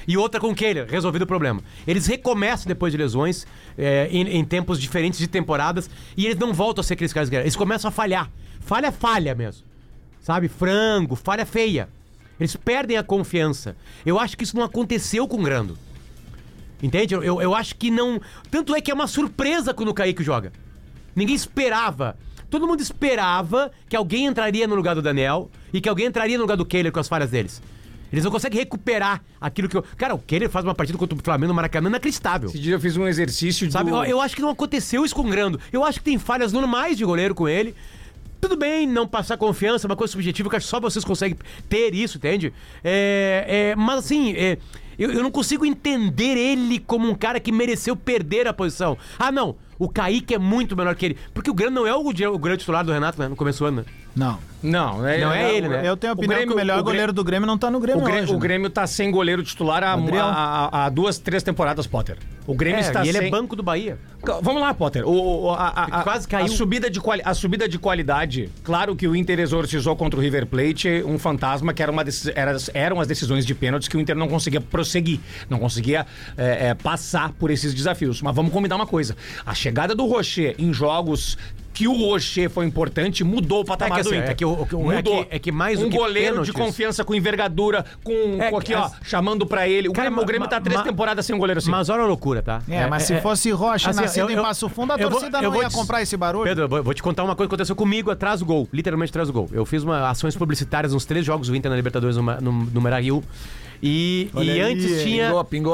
[0.08, 1.62] E outra com Kehler, resolvido o problema.
[1.88, 3.46] Eles recomeçam depois de lesões,
[3.78, 7.30] é, em, em tempos diferentes de temporadas, e eles não voltam a ser aqueles caras
[7.30, 7.44] que eram.
[7.44, 8.30] Eles começam a falhar.
[8.60, 9.64] Falha, falha mesmo.
[10.22, 10.48] Sabe?
[10.48, 11.90] Frango, falha feia.
[12.40, 13.76] Eles perdem a confiança.
[14.06, 15.78] Eu acho que isso não aconteceu com o Grando.
[16.82, 17.14] Entende?
[17.14, 18.20] Eu, eu, eu acho que não.
[18.52, 20.52] Tanto é que é uma surpresa quando o Kaique joga.
[21.16, 22.18] Ninguém esperava.
[22.50, 26.44] Todo mundo esperava que alguém entraria no lugar do Daniel e que alguém entraria no
[26.44, 27.62] lugar do Kehler com as falhas deles.
[28.12, 29.84] Eles não conseguem recuperar aquilo que eu.
[29.98, 32.50] Cara, o Kehler faz uma partida contra o Flamengo no Maracanã inacreditável.
[32.50, 33.98] Esse dia eu fiz um exercício Sabe, do...
[33.98, 35.60] eu, eu acho que não aconteceu isso com o Grando.
[35.72, 37.76] Eu acho que tem falhas normais de goleiro com ele.
[38.40, 41.38] Tudo bem não passar confiança, é uma coisa subjetiva que acho que só vocês conseguem
[41.68, 42.54] ter isso, entende?
[42.84, 44.58] É, é, mas assim, é,
[45.00, 48.98] eu, eu não consigo entender ele como um cara que mereceu perder a posição.
[49.18, 51.18] Ah, não, o Kaique é muito melhor que ele.
[51.34, 53.28] Porque o Grando não é o, o grande titular do Renato, né?
[53.28, 53.86] No começo do ano, né?
[54.16, 54.40] Não.
[54.64, 55.88] Não, é, Não é ele, né?
[55.88, 57.58] Eu tenho a O opinião Grêmio- que o melhor o Grêmio- goleiro do Grêmio não
[57.58, 58.32] tá no O Grêmio Grêmio, hoje.
[58.32, 58.40] o né?
[58.42, 62.18] Grêmio tá sem goleiro titular há- há- há duas, três temporadas, Potter.
[62.48, 63.28] O Grêmio É, está e ele sem...
[63.28, 63.98] é banco do Bahia.
[64.42, 65.08] Vamos lá, Potter.
[65.08, 66.46] O, a, a- Quase caiu.
[66.46, 68.50] A subida, de quali- a subida de qualidade.
[68.64, 72.04] Claro que o Inter exorcizou contra o River Plate um fantasma que era uma
[72.36, 75.20] era- eram as decisões de pênaltis que o Inter não conseguia prosseguir,
[75.50, 76.06] não conseguia
[76.38, 78.22] é, é, passar por esses desafios.
[78.22, 79.16] Mas vamos combinar uma coisa:
[79.46, 81.38] a chegada do Rocher em jogos
[81.76, 84.32] que o Rocher foi importante mudou o patamar É que do assim, Inter.
[84.32, 85.26] é que o- o- é mudou.
[85.26, 88.50] que- é que mais um do que goleiro de pênaltis- confiança com envergadura, com, É
[88.50, 89.90] com que aqui ó, as- chamando pra ele.
[89.90, 91.70] O Cara, Grêmio, o Grêmio ma- tá três ma- temporadas sem um goleiro assim.
[91.70, 92.62] Mas olha a loucura, tá?
[92.68, 95.38] É, mas se fosse Rocha assim, nascido eu- em Passo Fundo, a eu vou- torcida
[95.40, 96.46] eu não vou ia te- comprar esse barulho.
[96.46, 98.68] Pedro, eu vou, vou te contar uma coisa que aconteceu comigo atrás do gol.
[98.72, 99.50] Literalmente atrás do gol.
[99.52, 102.82] Eu fiz uma, ações publicitárias nos três jogos do Inter na Libertadores no, no, no
[102.82, 103.22] Beira-Rio.
[103.88, 105.32] E, Olha e aí, antes tinha.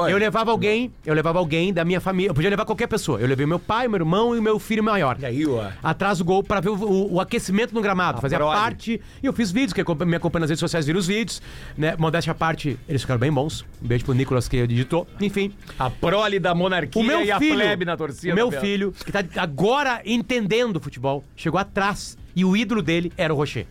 [0.09, 2.30] Eu levava alguém, eu levava alguém da minha família.
[2.32, 3.22] Eu podia levar qualquer pessoa.
[3.22, 5.16] Eu levei meu pai, meu irmão e o meu filho maior.
[5.18, 5.70] E aí, ó.
[5.82, 8.20] Atrás do gol pra ver o, o- o aquecimento no gramado.
[8.20, 8.53] Fazia prole.
[8.53, 9.01] parte.
[9.24, 11.41] E eu fiz vídeos, que me acompanha nas redes sociais, viram os vídeos.
[11.78, 11.95] Né?
[11.97, 13.62] Modéstia à parte, eles ficaram bem bons.
[13.82, 15.07] Um beijo pro Nicolas que editou.
[15.22, 15.53] Enfim.
[15.80, 18.34] A prole da monarquia O meu e a filho, plebe na torcida.
[18.34, 23.34] o meu filho, que tá agora entendendo futebol, chegou atrás e o ídolo dele era
[23.34, 23.68] o Rocher.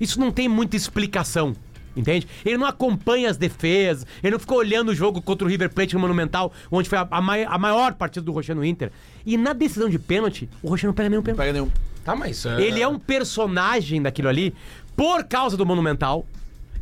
[0.00, 1.54] Isso não tem muita explicação.
[1.96, 2.26] Entende?
[2.44, 5.94] Ele não acompanha as defesas, ele não ficou olhando o jogo contra o River Plate
[5.94, 8.90] no Monumental, onde foi a, a mai- a maior partida do Rocher no Inter.
[9.26, 11.38] E na decisão de pênalti, o Rocher não pega nenhum pênalti.
[11.40, 11.70] Pega nenhum.
[12.04, 12.44] Tá, mas.
[12.46, 14.54] Ele é um personagem daquilo ali
[14.96, 16.26] por causa do Monumental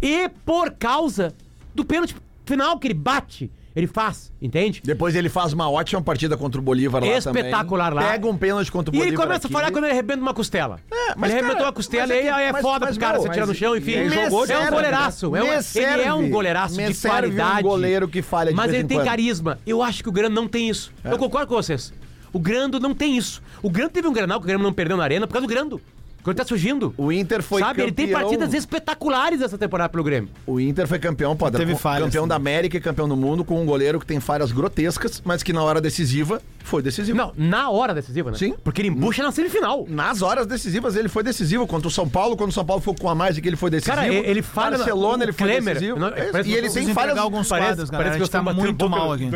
[0.01, 1.35] e por causa
[1.75, 2.15] do pênalti
[2.47, 3.51] final que ele bate,
[3.81, 4.81] ele faz, entende?
[4.85, 8.05] Depois ele faz uma ótima partida contra o Bolívar lá Espetacular também.
[8.05, 8.13] lá.
[8.13, 9.55] Pega um pênalti contra o E Bolívar ele começa aqui.
[9.55, 10.79] a falar quando ele arrebenta uma costela.
[11.17, 13.01] mas, ele arrebentou uma costela mas e é que- aí é mas- foda mas, pro
[13.07, 13.91] cara, meu, você tira no mas chão, enfim.
[13.93, 15.27] Ele jogou, é um serve, goleiraço.
[15.27, 17.63] É um, ele é serve, um goleiraço de serve um qualidade.
[17.63, 19.07] goleiro que falha de Mas ele em tem quando.
[19.07, 19.11] É.
[19.11, 19.59] carisma.
[19.67, 20.93] Eu acho que o Grando não tem isso.
[21.05, 21.93] Eu concordo com vocês.
[22.33, 23.43] O Grando não tem isso.
[23.63, 25.51] O Grando teve um Granal que o Grêmio não perdeu na arena por causa do
[25.51, 25.81] Grando.
[26.23, 26.95] Quando tá surgindo.
[26.97, 30.29] O Inter foi Sabe, ele tem campeão- partidas espetaculares essa temporada pelo Grêmio.
[30.47, 32.29] O Inter foi campeão, pode Teve falhas campeão também.
[32.29, 35.53] da América e campeão do mundo com um goleiro que tem falhas grotescas, mas que
[35.53, 37.17] na hora decisiva foi decisivo.
[37.17, 38.37] Não, na hora decisiva, né?
[38.39, 38.55] Sim.
[38.63, 39.87] Porque ele embucha na semifinal.
[39.89, 41.67] Nas horas decisivas ele foi decisivo.
[41.67, 43.57] Contra o São Paulo, quando o São Paulo foi com a mais e que ele
[43.57, 43.97] foi decisivo.
[43.97, 45.99] Cara, ele- falha na- Barcelona, ele foi decisivo.
[45.99, 47.17] não, É, parece e que ele tem falhas...
[47.19, 48.11] alguns parece- quadros, galera.
[48.11, 49.31] parece A que tá eu tô batendo muito mal aqui.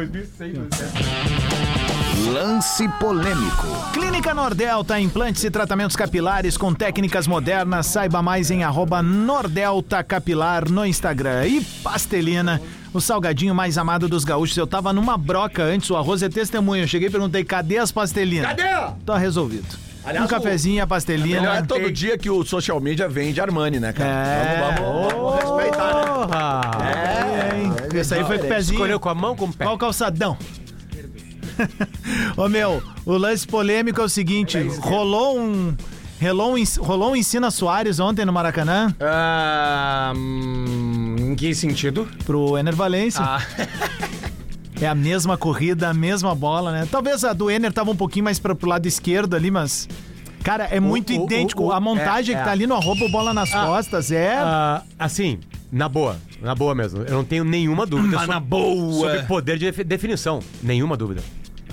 [2.34, 3.64] Lance polêmico.
[3.92, 7.86] Clínica Nordelta, implantes e tratamentos capilares com técnicas modernas.
[7.86, 11.46] Saiba mais em arroba Nordelta Capilar no Instagram.
[11.46, 12.60] E Pastelina,
[12.92, 14.56] o salgadinho mais amado dos gaúchos.
[14.56, 16.82] Eu tava numa broca antes, o arroz é testemunho.
[16.82, 18.48] Eu cheguei e perguntei, cadê as pastelinas?
[18.48, 18.94] Cadê?
[19.06, 19.78] Tá resolvido.
[20.04, 21.40] Aliás, um cafezinho, a pastelina.
[21.40, 24.10] Não é todo dia que o social media vende Armani, né, cara?
[24.10, 24.60] É.
[24.60, 27.52] Vamos, vamos, vamos respeitar, né?
[27.52, 27.72] É, hein?
[27.94, 28.74] Esse aí foi com o pezinho.
[28.74, 29.64] Escolheu com a mão com o pé?
[29.64, 30.36] Qual o calçadão?
[32.36, 35.74] Ô meu, o lance polêmico é o seguinte: rolou um.
[36.22, 42.08] Rolou um, rolou um Ensina Soares ontem no Maracanã Ah, hum, em que sentido?
[42.24, 43.20] pro Ener Valência.
[43.22, 43.40] Ah,
[44.80, 46.88] É a mesma corrida, a mesma bola, né?
[46.90, 49.88] Talvez a do Ener tava um pouquinho mais pra, pro lado esquerdo ali, mas.
[50.42, 51.64] Cara, é muito o- idêntico.
[51.64, 52.44] o- a montagem é, que é.
[52.44, 54.34] tá ali no arroba bola nas costas é.
[54.36, 55.38] Ah, assim,
[55.70, 57.02] na boa, na boa mesmo.
[57.02, 58.92] Eu não tenho nenhuma dúvida sobre, na boa.
[59.10, 60.40] sobre poder de defi- definição.
[60.62, 61.22] Nenhuma dúvida.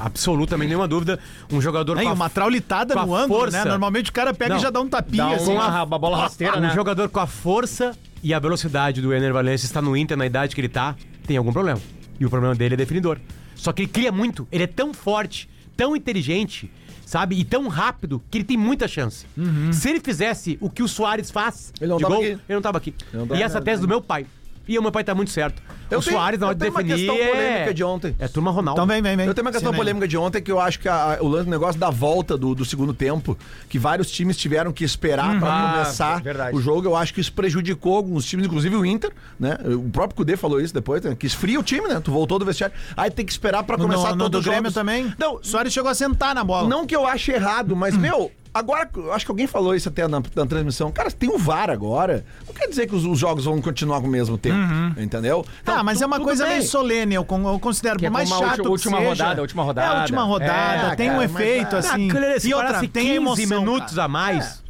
[0.06, 1.20] Absolutamente nenhuma dúvida.
[1.52, 3.58] Um jogador Aí, com a, uma traulitada no ângulo, força.
[3.64, 3.66] né?
[3.70, 5.52] Normalmente o cara pega Não, e já dá um tapinha dá assim.
[5.54, 6.74] uma, uma bola rasteira, um né?
[6.74, 10.54] jogador com a força e a velocidade do Ener Valencia está no Inter na idade
[10.56, 10.95] que ele tá,
[11.26, 11.80] tem algum problema.
[12.20, 13.18] E o problema dele é definidor.
[13.56, 14.47] Só que ele cria muito.
[14.52, 16.72] Ele é tão forte, tão inteligente,
[17.06, 17.39] sabe?
[17.39, 19.26] E tão rápido que ele tem muita chance.
[19.72, 22.32] Se ele fizesse o que o Soares faz Ele não de tava gol, aqui.
[22.32, 22.93] ele não tava aqui.
[23.14, 24.26] não e tava essa nada, tese do meu pai.
[24.72, 25.62] E o meu pai tá muito certo.
[25.90, 27.30] Eu o tenho- Soares, na hora eu de tenho uma definir, questão é...
[27.32, 28.16] polêmica de ontem.
[28.18, 28.80] É turma Ronaldo.
[28.80, 29.28] Então vem, vem, vem.
[29.28, 29.78] Eu tenho uma questão Sim, né?
[29.78, 32.56] polêmica de ontem que eu acho que a- o lance- o negócio da volta do,
[32.56, 36.56] do segundo tempo, que vários times tiveram que esperar pra Ah, começar verdade.
[36.56, 39.58] o jogo, eu acho que isso prejudicou alguns times, inclusive o Inter, né?
[39.66, 41.14] O próprio Cudê falou isso depois, né?
[41.20, 42.00] que esfria o time, né?
[42.02, 44.40] Tu voltou do vestiário, aí tem que esperar pra No, começar no, no todos do
[44.40, 44.74] os Grêmio jogos.
[44.74, 45.14] também.
[45.20, 46.70] Não, Soares chegou a sentar na bola.
[46.70, 50.22] não que eu ache errado, mas, meu, agora, acho que alguém falou isso até na,
[50.36, 50.91] na transmissão.
[50.91, 52.26] Cara, tem o VAR agora.
[52.47, 54.58] Não quer dizer que os, os jogos vão continuar com o mesmo tempo,
[54.99, 55.45] entendeu?
[55.62, 56.58] Então, ah, mas tu- é uma coisa bem.
[56.58, 57.97] meio solene, eu, eu considero.
[57.99, 59.99] Que é mais chato última- última seja, rodada, última É a rodada.
[60.02, 62.10] última rodada, É, tem um cara, mas efeito é- assim.
[62.10, 64.06] Ah, aquele- se e outra, tem 15 emoção, minutos cara.
[64.06, 64.62] a mais.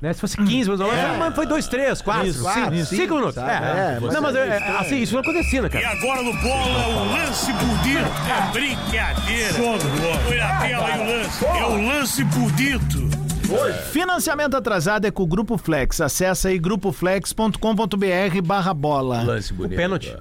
[0.00, 0.12] Né?
[0.12, 2.86] Se fosse 15 minutos a mais, mas foi 2, 3, 4, Isso, 5, quatro, cinco,
[2.86, 3.34] 5 minutos.
[3.34, 3.50] sabe?
[3.50, 5.90] É, É, Não, mas é, é, assim, isso não acontecia, né, E cara?
[5.90, 8.06] agora no bola, o lance bonito.
[8.28, 9.54] É brincadeira.
[10.24, 11.44] Foi na tela aí o lance.
[11.44, 13.27] É o lance bonito.
[13.92, 16.00] Financiamento atrasado é com o Grupo Flex.
[16.00, 19.22] Acesse aí grupoflex.com.br barra bola.
[19.22, 19.76] Lance O bonito.
[19.76, 20.14] pênalti.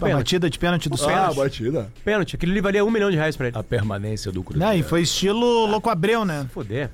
[0.00, 1.36] A batida de pênalti do Ah, Santos.
[1.36, 1.88] batida.
[2.04, 2.34] Pênalti.
[2.34, 3.56] Aquele ali valia um milhão de reais pra ele.
[3.56, 4.66] A permanência do Cruzeiro.
[4.68, 6.46] Não, e foi estilo Louco Abreu, né?
[6.52, 6.90] Foder.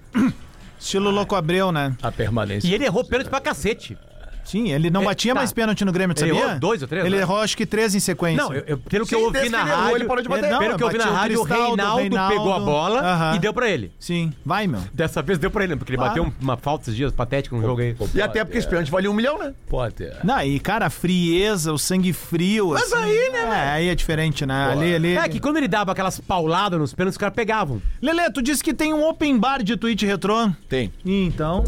[0.79, 1.95] Estilo Louco Abreu, né?
[2.03, 2.69] A permanência.
[2.69, 3.97] E ele errou pênalti pra cacete.
[4.45, 5.41] Sim, ele não É, batia tá.
[5.41, 6.45] mais pênalti no Grêmio, tu Ele sabia?
[6.49, 7.23] errou dois ou três, Ele né?
[7.23, 8.43] errou acho que três em sequência.
[8.45, 9.97] Não, eu, eu- pelo que Sim, eu ouvi na ele errou, rádio.
[9.97, 10.51] ele parou de bater.
[10.51, 12.35] Não, pelo que eu ouvi na rádio, o Reinaldo, Reinaldo.
[12.35, 13.37] pegou a bola Aham.
[13.37, 13.93] e deu pra ele.
[13.99, 14.81] Sim, vai, meu.
[14.93, 16.11] Dessa vez deu pra ele, porque ele Claro.
[16.25, 17.95] bateu uma falta esses dias patética no jogo aí.
[18.15, 19.53] E até porque esse pênalti valia um milhão, né?
[19.69, 20.17] Potter.
[20.25, 22.71] Não, e cara, a frieza, o sangue frio.
[22.71, 24.71] Mas assim, aí, né, É, aí é diferente, né?
[24.73, 25.17] Ali, ali.
[25.17, 27.81] É que quando ele dava aquelas pauladas nos pênaltis, os caras pegavam.
[28.01, 30.51] Lelê, tu disse que tem um open bar de tweet retrô.
[30.69, 30.93] Tem.
[31.05, 31.63] Então.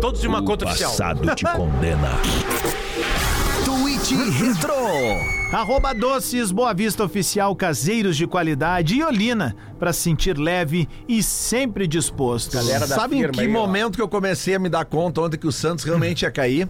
[0.00, 0.90] Todos de uma conta oficial.
[0.90, 2.07] Passado te condena.
[3.64, 4.72] Tweet Retro.
[5.52, 11.22] Arroba Doces Boa Vista Oficial, caseiros de qualidade e Olina, pra se sentir leve e
[11.22, 12.52] sempre disposto.
[12.54, 13.50] Galera da Sabe em que aí, ó.
[13.50, 16.68] momento que eu comecei a me dar conta ontem que o Santos realmente ia cair?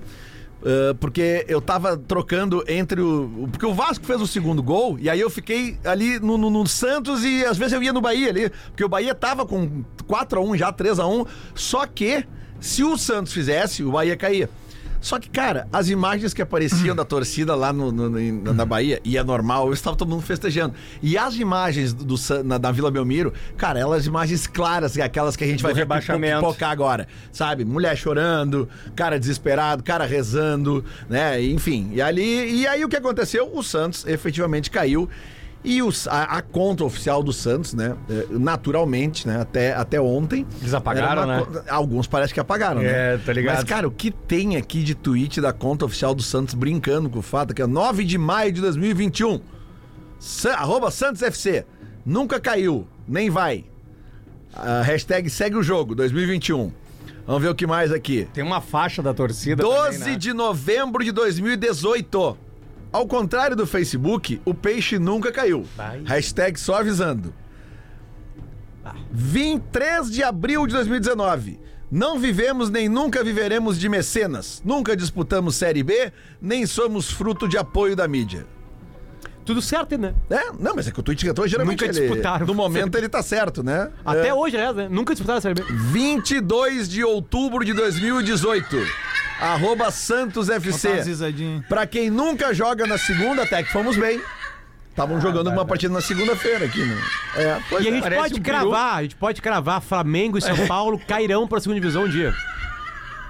[0.61, 3.45] Uh, porque eu tava trocando entre o.
[3.45, 6.51] o- Porque o Vasco fez o segundo gol, e aí eu fiquei ali no, no-
[6.51, 8.51] no Santos e às vezes eu ia no Bahia ali.
[8.71, 11.27] Porque o Bahia tava com 4x1 já, 3x1.
[11.55, 12.25] Só que,
[12.61, 14.51] se o Santos fizesse, o Bahia caía.
[15.01, 19.01] Só que, cara, as imagens que apareciam da torcida lá no, no- no- na Bahia,
[19.05, 20.75] e é normal, eu estava todo mundo festejando.
[21.03, 25.45] E as imagens do, San- na, da Vila Belmiro, cara, elas imagens claras, aquelas que
[25.45, 25.87] a gente vai ver
[26.41, 27.65] pipocar agora, sabe?
[27.65, 31.41] Mulher chorando, cara desesperado, cara rezando, né?
[31.43, 33.51] Enfim, e ali, e aí o que aconteceu?
[33.55, 35.09] O Santos efetivamente caiu.
[35.65, 37.97] E os- a, a conta oficial do Santos, né?
[38.09, 39.41] eh, Naturalmente, né?
[39.41, 40.47] Até, até ontem.
[40.61, 41.63] Eles apagaram, uma né?
[41.69, 43.15] Alguns parece que apagaram, né?
[43.15, 43.57] É, tá ligado.
[43.57, 47.19] Mas, cara, o que tem aqui de tweet da conta oficial do Santos brincando com
[47.19, 49.41] o fato que é 9 de maio de 2021.
[50.19, 51.65] Sa arroba Santos FC.
[52.07, 53.65] Nunca caiu, nem vai.
[54.55, 56.73] A hashtag segue o jogo, 2021.
[57.27, 58.27] Vamos ver o que mais aqui.
[58.33, 59.63] Tem uma faixa da torcida.
[59.63, 60.17] 12 também, né?
[60.19, 62.39] de novembro de 2018.
[62.93, 65.67] Ao contrário do Facebook, o peixe nunca caiu.
[65.77, 66.03] Vai.
[66.05, 67.35] Hashtag só avisando.
[69.11, 71.61] 23 de abril de 2019.
[71.91, 74.63] Não vivemos nem nunca viveremos de mecenas.
[74.65, 78.47] Nunca disputamos Série B, nem somos fruto de apoio da mídia.
[79.45, 80.15] Tudo certo, né?
[80.29, 82.47] É, não, mas é que o tweet retrô geralmente Nunca ele, disputaram.
[82.47, 83.91] no momento ele tá certo, né?
[84.05, 84.35] Até É.
[84.35, 84.89] hoje, aliás, né?
[84.91, 85.63] Nunca disputaram a Série B.
[85.73, 88.77] 22 de outubro de 2018.
[89.41, 91.03] Arroba Santos FC.
[91.03, 91.65] risadinha.
[91.69, 94.21] Pra quem nunca joga na segunda, até que fomos bem.
[94.91, 97.01] Estavam jogando uma partida na segunda-feira aqui, né?
[97.37, 97.95] É, pois E a é.
[97.95, 101.61] gente parece pode um cravar, a gente pode cravar Flamengo e São Paulo cairão pra
[101.61, 102.35] segunda divisão um dia.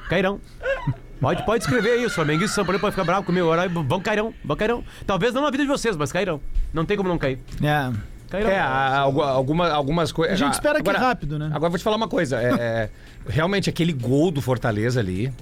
[0.09, 0.41] Cairão.
[1.21, 3.69] Pode, pode escrever aí, os Flamengo e São Paulo pode ficar bravo comigo agora.
[3.69, 4.85] Vão cairão, vão cairão.
[5.07, 6.41] Talvez não na vida de vocês, mas cairão.
[6.73, 7.39] Não tem como não cair.
[7.63, 7.93] É.
[8.31, 8.51] Cairão.
[8.51, 10.41] É, alguma, algumas coisas.
[10.41, 11.47] A gente espera que é rápido, né?
[11.47, 12.41] Agora eu vou te falar uma coisa.
[12.41, 12.91] é, é,
[13.29, 15.33] realmente, aquele gol do Fortaleza ali.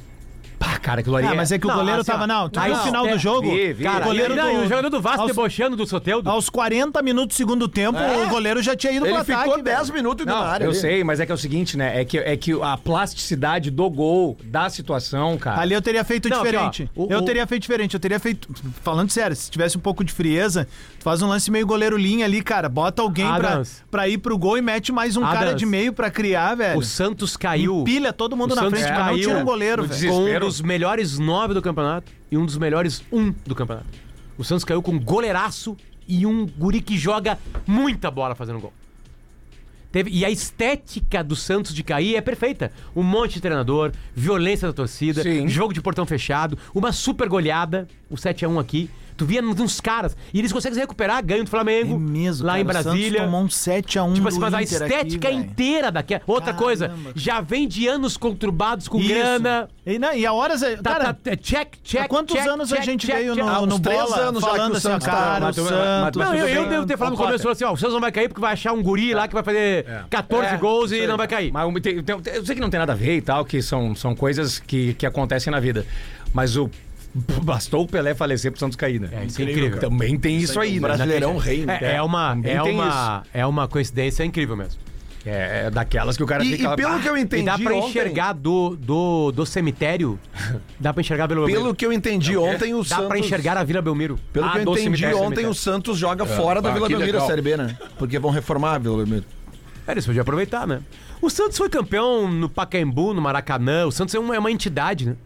[0.58, 1.26] Pá, cara, aquilo ali.
[1.26, 2.26] Ah, mas é que o Não, goleiro assim, ó, tava.
[2.26, 3.50] Não, tu aí viu o final do é, jogo?
[3.50, 3.84] vi, vi.
[3.84, 6.30] Cara, o goleiro e, não, e do- o jogador do Vasco aos- debochando do Soteldo.
[6.30, 9.48] Aos 40 minutos do segundo tempo, o goleiro já tinha ido Ele pro ataque.
[9.50, 9.92] ficou 10 velho.
[9.94, 10.64] minutos na área.
[10.64, 10.78] eu ali.
[10.78, 12.00] sei, mas é que é o seguinte, né?
[12.00, 15.60] É que, é que a plasticidade do gol, da situação, cara.
[15.60, 16.90] Ali eu teria feito Não, aqui, diferente.
[16.96, 17.94] ó, o- eu o- teria feito diferente.
[17.94, 18.48] Eu teria feito.
[18.82, 20.66] Falando sério, se tivesse um pouco de frieza,
[21.06, 22.68] faz um lance meio goleiro linha ali, cara.
[22.68, 23.84] Bota alguém pra, Adams.
[23.88, 25.38] pra ir pro gol e mete mais um Adams.
[25.38, 26.80] cara de meio pra criar, velho.
[26.80, 27.84] O Santos caiu.
[27.84, 30.00] Pilha todo mundo O na Santos frente, mas não caiu tira um goleiro, no velho.
[30.00, 30.46] com um desespero.
[30.46, 33.86] dos melhores nove do campeonato e um dos melhores um do campeonato.
[34.36, 35.76] O Santos caiu com um goleiraço
[36.08, 38.72] e um guri que joga muita bola fazendo gol.
[39.92, 42.72] Teve, e a estética do Santos de cair é perfeita.
[42.96, 45.46] Um monte de treinador, violência da torcida, Sim.
[45.46, 48.90] jogo de portão fechado, uma super goleada, o 7x1 aqui.
[49.16, 50.16] Tu via uns caras.
[50.34, 51.94] E eles conseguem se recuperar, ganham do Flamengo.
[51.94, 53.22] É mesmo, lá cara, em o Santos Brasília.
[53.22, 55.40] tomou um 7x1 Tipo assim, mas a aqui, estética velho.
[55.40, 56.20] inteira daquela.
[56.26, 57.00] Outra Caramba, coisa, cara.
[57.14, 59.08] já vem de anos conturbados com Isso.
[59.08, 59.68] grana.
[59.86, 60.62] E, não, e a horas...
[60.62, 62.02] é- Tá, cara, tá, é, check, check.
[62.04, 63.44] há quantos check, anos a check, gente check, veio check.
[63.44, 66.12] no, uns no três Bola anos falando assim, tá- cara, o Santos...
[66.12, 68.12] tu- Não, eu, eu devo ter falado no começo assim, ó, o Santos não vai
[68.12, 71.16] cair porque vai achar um guri lá que vai fazer 14 É, gols e não
[71.16, 71.50] vai cair.
[71.52, 74.58] Mas eu sei que não tem nada a ver e tal, que são, são coisas
[74.58, 75.86] que, que acontecem na vida.
[76.34, 76.68] Mas o.
[77.42, 79.08] Bastou o Pelé falecer pro Santos cair, né?
[79.12, 79.78] É, isso é incrível.
[79.78, 80.80] Também tem isso aí, né?
[80.80, 81.78] Brasileirão rei, né?
[81.80, 84.78] É, é uma, é, uma, é uma coincidência incrível mesmo.
[85.24, 86.72] É, é daquelas que o cara E, fica.
[86.72, 90.20] e pelo "Ah, que eu entendi e dá pra ontem, enxergar do, do, do cemitério,
[90.78, 93.08] dá pra enxergar pelo pelo que eu entendi ontem, o Dá Santos...
[93.08, 94.20] pra enxergar a Vila Belmiro.
[94.32, 95.50] Pelo Ah, que eu entendi cemitério, ontem, cemitério.
[95.50, 97.26] o Santos joga fora da ah, Vila Belmiro, a.
[97.26, 97.76] Série B, né?
[97.98, 99.24] Porque vão reformar a Vila Belmiro.
[99.84, 100.80] É, eles podiam aproveitar, né?
[101.20, 103.86] O Santos foi campeão no Pacaembu, no Maracanã.
[103.86, 105.16] O Santos é uma, é uma entidade, né?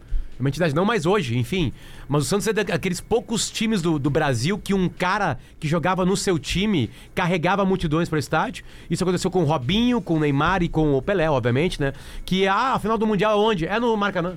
[0.41, 1.71] Uma entidade, não mais hoje, enfim.
[2.09, 6.03] Mas o Santos é daqueles poucos times do, do Brasil que um cara que jogava
[6.03, 8.65] no seu time carregava multidões para o estádio.
[8.89, 11.93] Isso aconteceu com o Robinho, com o Neymar e com o Pelé, obviamente, né?
[12.25, 13.65] Que, ah, a final do Mundial é onde?
[13.67, 14.35] É no Maracanã.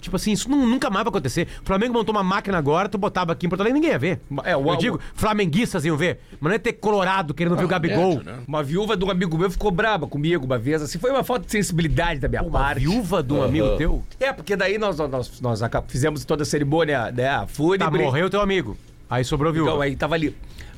[0.00, 1.46] Tipo assim, isso nu- nunca mais vai acontecer.
[1.62, 4.20] O Flamengo montou uma máquina agora, tu botava aqui em Porto Alegre ninguém ia ver.
[4.44, 6.20] É, o- Eu digo, flamenguistas iam ver.
[6.40, 8.20] Mas não é ter colorado querendo ver o Gabigol.
[8.46, 11.44] Uma viúva de um amigo meu ficou braba comigo uma vez, assim, foi uma falta
[11.46, 12.80] de sensibilidade da minha Uma parte.
[12.80, 14.02] viúva de um amigo teu.
[14.18, 17.98] É, porque daí nós, nós, nós aca- fizemos toda a cerimônia, né, fúnebre.
[17.98, 18.76] Tá, morreu teu amigo.
[19.08, 19.70] Aí sobrou viúva.
[19.70, 20.34] Então, aí tava ali.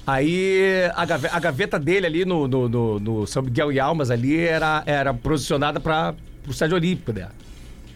[0.07, 4.11] Aí a, gave- a gaveta dele ali no, no, no, no São Miguel e Almas
[4.11, 6.15] ali era, era posicionada para
[6.47, 7.31] o estádio olímpico dela.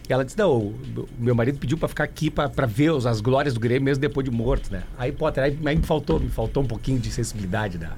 [0.09, 0.73] E ela disse, não,
[1.19, 4.01] meu marido pediu pra ficar aqui pra, pra ver os- as glórias do Grêmio mesmo
[4.01, 4.83] depois de morto, né?
[4.97, 7.91] Aí, Potter, aí, aí me faltou, me faltou um pouquinho de sensibilidade, né?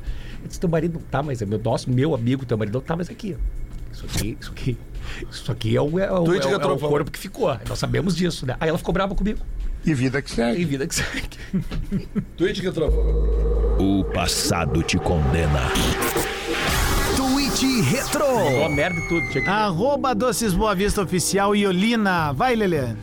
[0.43, 2.81] Eu disse, teu marido não tá mais, é meu, nosso, meu amigo, teu marido não
[2.81, 3.37] tá mais aqui.
[3.93, 4.79] Isso aqui, isso aqui,
[5.31, 6.89] isso aqui é o, é o, é é o favor.
[6.91, 7.55] corpo que ficou.
[7.69, 8.57] Nós sabemos disso, né?
[8.61, 9.41] Aí ela ficou brava comigo.
[9.85, 10.65] E vida que E segue.
[10.65, 11.29] vida que segue.
[12.37, 15.61] Tweet que O passado te condena.
[17.67, 18.69] Retro.
[18.71, 19.29] Merda e tudo.
[19.31, 19.51] Tinha que...
[19.51, 22.33] Arroba Doces Boa Vista Oficial e Olina.
[22.33, 22.95] Vai, Lelê.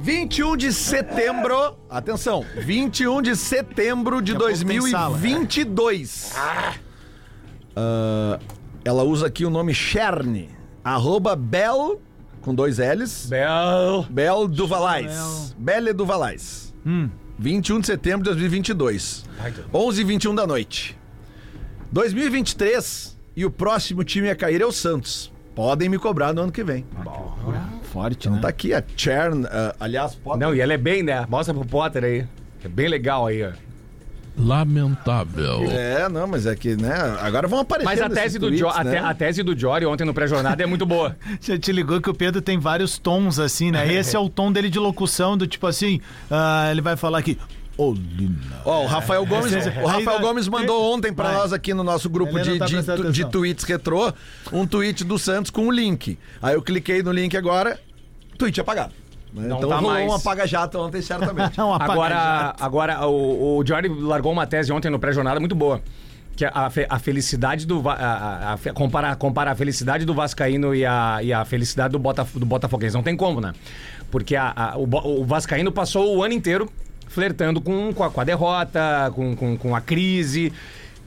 [0.00, 5.18] 21 de setembro, atenção, 21 de setembro de Daqui a pouco tem sala.
[5.18, 6.32] 2022.
[7.74, 8.38] Ah,
[8.84, 10.50] ela usa aqui o nome Cherne,
[10.84, 12.00] arroba Bel,
[12.40, 14.06] com dois L's, Bel.
[14.08, 15.54] Bel Duvalais.
[15.58, 16.72] Belle Duvalais.
[17.36, 19.24] 21 de setembro de 2022.
[19.74, 20.96] 11 h 21 da noite.
[21.90, 25.30] 2023 e o próximo time a cair é o Santos.
[25.54, 26.84] Podem me cobrar no ano que vem.
[27.92, 31.24] Forte, Então tá aqui a Chern, ah, aliás, pode Não, e ela é bem, né?
[31.28, 32.26] Mostra pro Potter aí.
[32.64, 33.50] É bem legal aí, ó.
[34.38, 35.64] Lamentável.
[35.70, 36.92] É, não, mas é que, né?
[37.20, 37.86] Agora vão aparecer.
[37.86, 38.90] Mas a tese, do tweets, jo a, né?
[38.92, 41.16] te- a tese do Jory ontem no pré-jornada é muito boa.
[41.40, 43.90] Já te ligou que o Pedro tem vários tons, assim, né?
[43.94, 47.38] Esse é o tom dele de locução, do tipo assim, ah, ele vai falar aqui,
[47.78, 48.62] Olina.
[48.64, 51.84] Ó, o Rafael Gomes, Esse- o Rafael aí- Gomes mandou ontem pra nós aqui no
[51.84, 54.12] nosso grupo de, tá de, tu- de tweets retrô,
[54.52, 56.18] um tweet do Santos com um link.
[56.40, 57.78] Aí eu cliquei no link agora,
[58.38, 58.92] tweet apagado.
[59.34, 59.46] né?
[59.48, 60.10] Não então tá rolou mais.
[60.10, 61.58] um apaga-jato ontem, certamente.
[61.58, 65.82] Não, apaga Agora, agora o, o Jory largou uma tese ontem no pré-jornada muito boa.
[66.34, 67.80] Que a, fe- a felicidade do.
[67.80, 68.06] Va- A,
[68.50, 71.98] a, a fe- compara, compara a felicidade do Vascaíno e a, e a felicidade do,
[71.98, 72.94] Botaf do Botafoguense.
[72.94, 73.54] Não tem como, né?
[74.10, 76.70] Porque a, a- o, Bo- o Vascaíno passou o ano inteiro
[77.06, 80.52] flertando com, com, a, com a derrota, com, com, com a crise.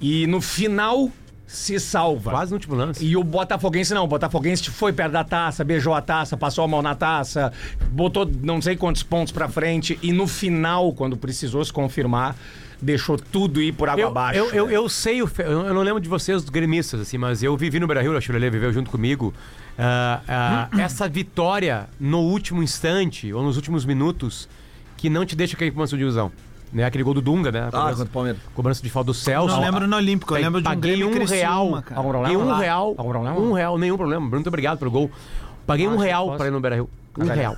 [0.01, 1.11] E no final
[1.49, 2.29] se salva.
[2.29, 3.03] Quase no último lance.
[3.03, 6.67] E o Botafoguense não, o Botafoguense foi perto da taça, beijou a taça, passou a
[6.67, 7.51] mão na taça,
[7.91, 12.35] botou não sei quantos pontos pra frente e no final, quando precisou se confirmar,
[12.79, 14.39] deixou tudo ir por água Eu, abaixo.
[14.39, 17.57] eu, eu, eu sei, o eu não lembro de vocês, dos gremistas, assim, mas eu
[17.57, 19.33] vivi no Brasil, a Chulele viveu junto comigo.
[19.77, 24.47] Ah, ah, essa vitória no último instante, ou nos últimos minutos,
[24.99, 26.31] que não te deixa cair com uma divisão.
[26.71, 26.83] Né?
[26.83, 27.61] Aquele gol do Dunga, né?
[27.67, 28.41] Ah, cobrança, contra o Palmeiras.
[28.53, 29.55] cobrança de falta do Celso.
[29.55, 31.83] Não lembro no Olímpico, eu Paguei- lembro de um paguei um e real.
[32.21, 32.95] Paguei um real.
[33.39, 34.21] Um real, nenhum problema.
[34.21, 35.09] Bruno, muito obrigado pelo gol.
[35.65, 36.37] Paguei um real posso.
[36.37, 36.89] pra ir no Beira-Rio.
[37.17, 37.57] Um real.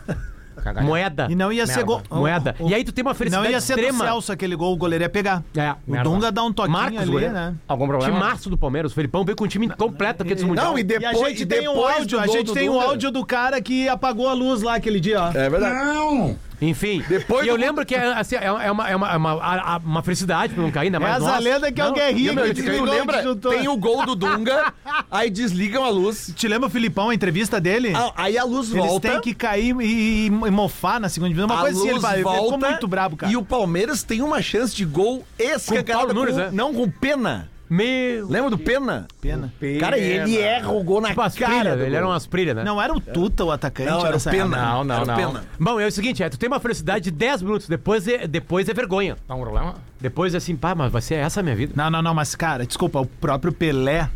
[0.84, 1.28] Moeda.
[1.30, 1.86] E não ia ser Merda.
[1.86, 2.02] gol.
[2.10, 2.56] Moeda.
[2.60, 4.06] o- E aí tu tem uma felicidade Não ia ser do extrema.
[4.06, 5.44] Celso aquele gol, o goleiro ia pegar.
[5.56, 5.72] É.
[5.88, 6.10] O Merda.
[6.10, 7.34] Dunga dá um toquinho Marcos, ali, goleiro.
[7.34, 7.56] né?
[7.68, 8.14] Algum problema?
[8.14, 8.92] Timaço do Palmeiras.
[8.92, 10.68] O Felipão veio com um time completo aqui do Mundial.
[10.68, 12.54] Não, e E depois, a gente e tem um depois áudio, do a gente do
[12.54, 15.30] tem um áudio do cara que apagou a luz lá aquele dia, ó.
[15.32, 15.74] É verdade.
[15.86, 16.36] Não!
[16.62, 17.03] Enfim.
[17.09, 19.76] Depois e eu do- lembro que é, assim, é, uma, é, uma, é uma, a-
[19.76, 21.32] a- uma felicidade pra não cair, ainda É mais a nós.
[21.32, 22.36] Zalenda que é o Guerrinha.
[22.36, 23.36] Que desligou, lembra?
[23.36, 24.72] Tem o gol do Dunga,
[25.09, 27.93] aí desligam a luz, Te lembra o Filipão, a entrevista dele?
[27.95, 29.09] ah, aí a luz Eles volta.
[29.09, 31.47] têm que cair e, e- e mofar na segunda divisão.
[31.49, 33.32] Uma a coisa assim, ele, vai, ele ficou volta muito brabo, cara.
[33.32, 36.49] E o Palmeiras tem uma chance de gol escancarada né?
[36.53, 37.49] Não, com pena.
[37.72, 38.28] Meu.
[38.28, 39.07] Lembra do Pena?
[39.22, 39.53] Pena.
[39.80, 41.74] Cara, e ele erra o gol na Tipo as cara.
[41.78, 41.97] do ele gol.
[41.99, 42.65] era umas prilhas, né?
[42.65, 44.43] Não era o Tuta o atacante Não, era o nessa Pena.
[44.57, 44.61] época.
[44.61, 45.15] Não, não, Era o não.
[45.15, 45.43] Pena.
[45.57, 48.67] Bom, é o seguinte, é, tu tem uma felicidade de 10 minutos, depois é, depois
[48.67, 49.15] é vergonha.
[49.26, 49.76] Tá um problema?
[50.01, 51.72] Depois é assim, pá, mas vai ser essa a minha vida.
[51.74, 54.09] Não, não, não, mas cara, desculpa, o próprio Pelé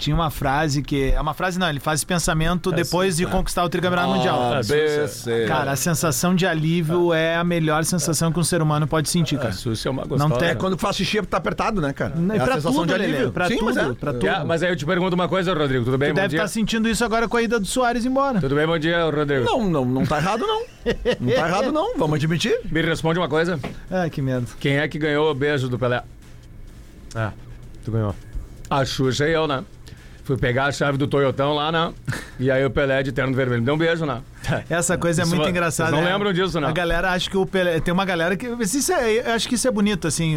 [0.00, 1.12] tinha uma frase que.
[1.12, 4.40] É uma frase, não, ele faz esse pensamento depois de conquistar o tricampeonato mundial.
[4.64, 5.44] BC.
[5.46, 9.36] Cara, a sensação de alívio é a melhor sensação que um ser humano pode sentir,
[9.38, 9.50] cara.
[9.50, 10.28] Isso é uma gostosa.
[10.28, 12.14] Não tem- É quando faz xixi tá apertado, né, cara?
[12.32, 13.32] É a pra sensação tudo, de Lelê, alívio.
[13.32, 13.94] pra Sim, mas tudo, é.
[13.94, 14.26] pra tudo.
[14.26, 15.84] É, mas aí eu te pergunto uma coisa, Rodrigo.
[15.84, 16.08] Tudo bem?
[16.08, 16.38] Tu bom deve dia.
[16.38, 18.40] estar sentindo isso agora com a ida do Soares embora.
[18.40, 18.66] Tudo bem?
[18.66, 19.44] Bom dia, Rodrigo.
[19.44, 20.62] Não, não, não tá errado, não.
[21.20, 21.96] Não tá errado, não.
[21.98, 22.58] Vamos admitir.
[22.70, 23.60] Me responde uma coisa.
[23.90, 24.46] Ai, que medo.
[24.58, 26.02] Quem é que ganhou o beijo do Pelé?
[27.14, 27.32] Ah,
[27.84, 28.14] tu ganhou.
[28.68, 29.64] A Xuxa e eu, né?
[30.30, 31.92] Fui pegar a chave do Toyotão lá, né?
[32.38, 34.22] E aí o Pelé de terno vermelho me deu um beijo, né?
[34.70, 35.90] Essa coisa é muito va- engraçada.
[35.90, 36.12] vocês não né?
[36.14, 36.68] lembram disso, não?
[36.68, 37.80] A galera acha que o Pelé.
[37.80, 38.46] Tem uma galera que.
[38.46, 40.36] Isso é, eu acho que isso é bonito, assim.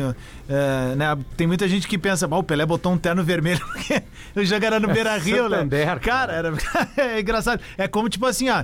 [0.50, 1.18] é, né?
[1.38, 4.04] Tem muita gente que pensa, "Bah, o Pelé botou um terno vermelho porque
[4.36, 5.68] o jogo era no Beira Rio, né?
[6.02, 6.54] Cara, era,
[6.98, 7.62] é engraçado.
[7.78, 8.64] É como, tipo assim, ó.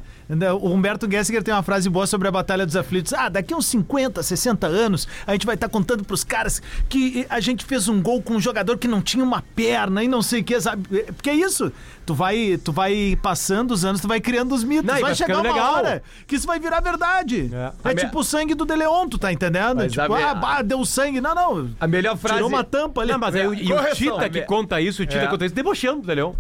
[0.62, 3.14] O Humberto Gessinger tem uma frase boa sobre a Batalha dos Aflitos.
[3.14, 7.40] Ah, daqui uns 50, 60 anos, a gente vai estar contando pros caras que a
[7.40, 10.42] gente fez um gol com um jogador que não tinha uma perna e não sei
[10.42, 10.84] o que, sabe?
[11.14, 11.72] Porque é isso.
[12.10, 14.84] Tu vai, tu vai passando os anos, tu vai criando os mitos.
[14.86, 15.76] Não, vai vai chegar uma legal.
[15.76, 17.52] hora que isso vai virar verdade.
[17.84, 17.92] É.
[17.92, 19.78] É, tipo o sangue do Deleon, tu tá entendendo?
[19.78, 21.22] Mas tipo, me- ah, bah, deu sangue.
[21.22, 21.70] Não, não.
[21.80, 22.38] A melhor frase.
[22.38, 23.12] Tirou uma tampa ali.
[23.12, 23.94] Não, mas o- e o Correção.
[24.16, 25.28] Tita que conta isso, o Tita É.
[25.28, 26.36] conta isso debochando do Leão.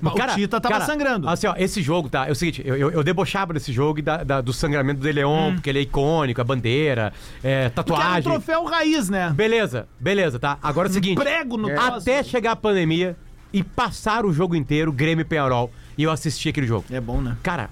[0.00, 1.28] Mas o Tita tava sangrando.
[1.28, 2.26] Assim, ó, esse jogo, tá?
[2.28, 5.06] É o seguinte, eu, eu, eu debochava desse jogo e da, da- do sangramento do
[5.06, 8.22] De Leon, porque ele é icônico, a bandeira, é, Porque era um tatuagem.
[8.32, 9.30] troféu raiz, né?
[9.34, 10.58] Beleza, beleza, tá?
[10.62, 11.16] Agora é o seguinte.
[11.18, 13.16] Prego no Até chegar a pandemia
[13.52, 16.84] e passar o jogo inteiro, Grêmio e Penharol, e eu assisti aquele jogo.
[16.90, 17.36] É bom, né?
[17.42, 17.70] Cara,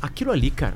[0.00, 0.74] aquilo ali, cara,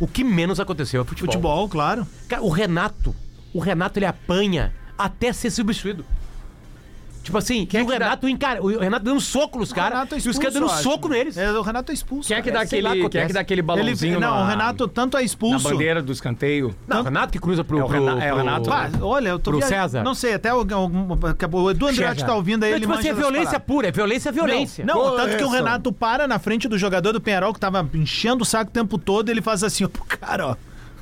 [0.00, 1.32] o que menos aconteceu é futebol.
[1.32, 2.06] Futebol, claro.
[2.28, 3.14] Cara, o Renato,
[3.52, 6.04] o Renato ele apanha até ser substituído.
[7.24, 10.38] Tipo assim, e o Renato encara, o Renato dando soco nos caras, é e os
[10.38, 11.16] caras dando eu soco acho.
[11.16, 11.36] neles.
[11.38, 12.28] É, o Renato é expulso.
[12.28, 13.26] Quem é que dá sei lá, aquele, quem é acontece.
[13.28, 15.68] que dá aquele Ele, balãozinho não, na, o Renato tanto é na expulso.
[15.70, 16.74] bandeira do escanteio?
[16.86, 18.70] Não, o Renato que cruza pro, É o pro- Renato- é o pro- Renato.
[18.70, 20.02] Ah, olha, eu tô Pro via- César?
[20.04, 22.26] Não sei, até o, o, o Edu Andrade César.
[22.26, 23.66] tá ouvindo aí, Não, ele tipo assim, é das violência paradas.
[23.66, 24.84] pura, é violência, é violência.
[24.84, 25.48] Não, tanto que o.
[25.48, 28.98] Renato para na frente do jogador do Penharol que tava enchendo o saco o tempo
[28.98, 30.56] todo, ele faz assim, ó, pro cara, ó.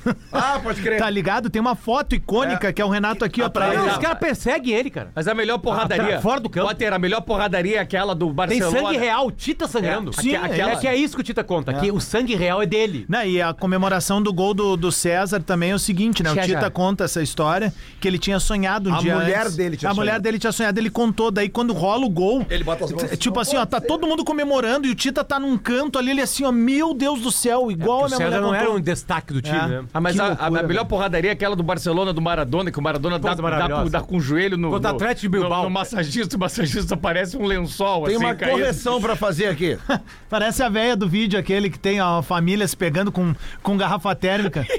[0.31, 0.99] Ah, pode crer.
[0.99, 1.49] Tá ligado?
[1.49, 3.91] Tem uma foto icônica que é o Renato aqui, ó, pra Não, ele.
[3.91, 5.11] os caras perseguem ele, cara.
[5.15, 6.17] Mas a melhor porradaria.
[6.17, 6.67] Ah, fora do campo.
[6.67, 8.79] Potter, a melhor porradaria é aquela do Tem Barcelona.
[8.79, 10.11] sangue real, o Tita sangrando.
[10.17, 10.71] É, sim, aquela...
[10.71, 13.05] é que é isso que o Tita conta, que o sangue real é dele.
[13.07, 16.31] Né, e a comemoração do gol do, do César também é o seguinte, né?
[16.31, 16.47] O César.
[16.47, 19.55] Tita conta essa história, que ele tinha sonhado um A dia mulher antes.
[19.55, 20.23] dele tinha A mulher sonhado.
[20.23, 22.45] dele tinha sonhado, ele contou, daí quando rola o gol...
[22.49, 23.87] Ele bota as mãos assim, Tipo não assim, ó, tá ser.
[23.87, 27.21] todo mundo comemorando e o Tita tá num canto ali, ele assim, ó, meu Deus
[27.21, 28.79] do céu, igual o a minha César mulher não era contou.
[28.79, 29.67] um destaque do time, É.
[29.67, 29.83] né?
[29.93, 32.81] Ah, mas a, loucura, a melhor porradaria é aquela do Barcelona, do Maradona, que o
[32.81, 35.57] Maradona dá, dá, dá com o joelho no, Contra Atlético de Bilbao.
[35.59, 38.57] no, no massagista, o massagista parece um lençol, Tem assim, uma caído.
[38.57, 39.77] correção pra fazer aqui.
[40.29, 44.15] Parece a velha do vídeo, aquele que tem a família se pegando com, com garrafa
[44.15, 44.65] térmica.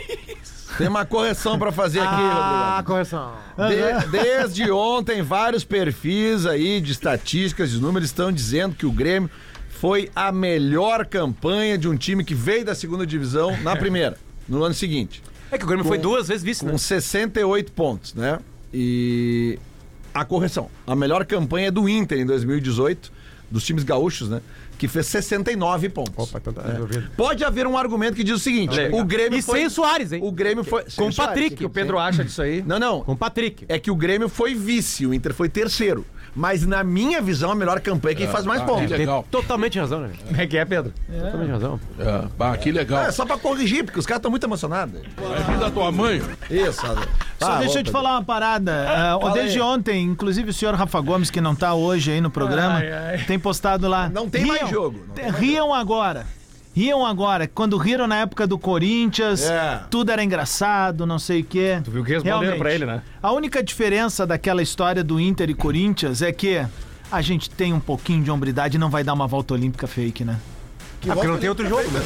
[0.76, 2.88] Tem uma correção pra fazer aqui, Ah, Rodrigo.
[2.90, 3.32] correção.
[3.68, 9.30] De- desde ontem, vários perfis aí de estatísticas, de números, estão dizendo que o Grêmio
[9.68, 14.16] foi a melhor campanha de um time que veio da segunda divisão na primeira,
[14.48, 15.22] no ano seguinte.
[15.50, 16.70] É que o Grêmio foi duas vezes vice, né?
[16.72, 18.38] Com 68 pontos, né?
[18.72, 19.58] E
[20.12, 20.68] a correção.
[20.86, 23.12] A melhor campanha é do Inter em 2018,
[23.50, 24.40] dos times gaúchos, né?
[24.76, 26.12] Que fez 69 pontos.
[26.16, 27.08] Opa, então tá resolvido.
[27.16, 29.00] Pode haver um argumento que diz o seguinte: Legal.
[29.00, 29.58] o Grêmio E foi.
[29.58, 30.20] sem o Soares, hein?
[30.22, 30.84] O Grêmio foi.
[30.96, 31.54] Com o Patrick.
[31.54, 32.60] O que o Pedro acha disso aí?
[32.66, 33.02] Não, não.
[33.02, 33.64] Com o Patrick.
[33.68, 36.04] É que o Grêmio foi vice, o Inter foi terceiro.
[36.36, 38.86] Mas na minha visão, a melhor campanha é quem faz mais pontos.
[38.88, 39.24] que legal.
[39.30, 40.10] Totalmente razão, né?
[40.26, 40.92] Como é que é, Pedro?
[41.08, 41.80] Totalmente razão.
[41.98, 43.02] É, bah, que legal.
[43.04, 45.00] É só pra corrigir, porque os caras estão muito emocionados.
[45.16, 46.20] Vai vir da tua mãe.
[46.50, 46.80] Isso.
[47.38, 48.86] Só Ah, deixa eu te falar uma parada.
[48.88, 49.62] Ah, Fala desde aí.
[49.64, 53.18] ontem, inclusive o senhor Rafa Gomes, que não tá hoje aí no programa, Ai, ai.
[53.26, 54.08] tem postado lá.
[54.08, 56.26] Não tem mais jogo, não tem mais riam agora.
[56.74, 57.46] Riam agora.
[57.46, 59.82] Quando riram na época do Corinthians, É.
[59.90, 61.80] tudo era engraçado, não sei o quê.
[61.84, 63.00] Tu viu que responderam pra ele, né?
[63.22, 66.66] A única diferença daquela história do Inter e Corinthians é que
[67.12, 70.24] a gente tem um pouquinho de hombridade e não vai dar uma volta olímpica fake,
[70.24, 70.36] né?
[71.08, 72.00] Ah, porque não tem outro jogo, né?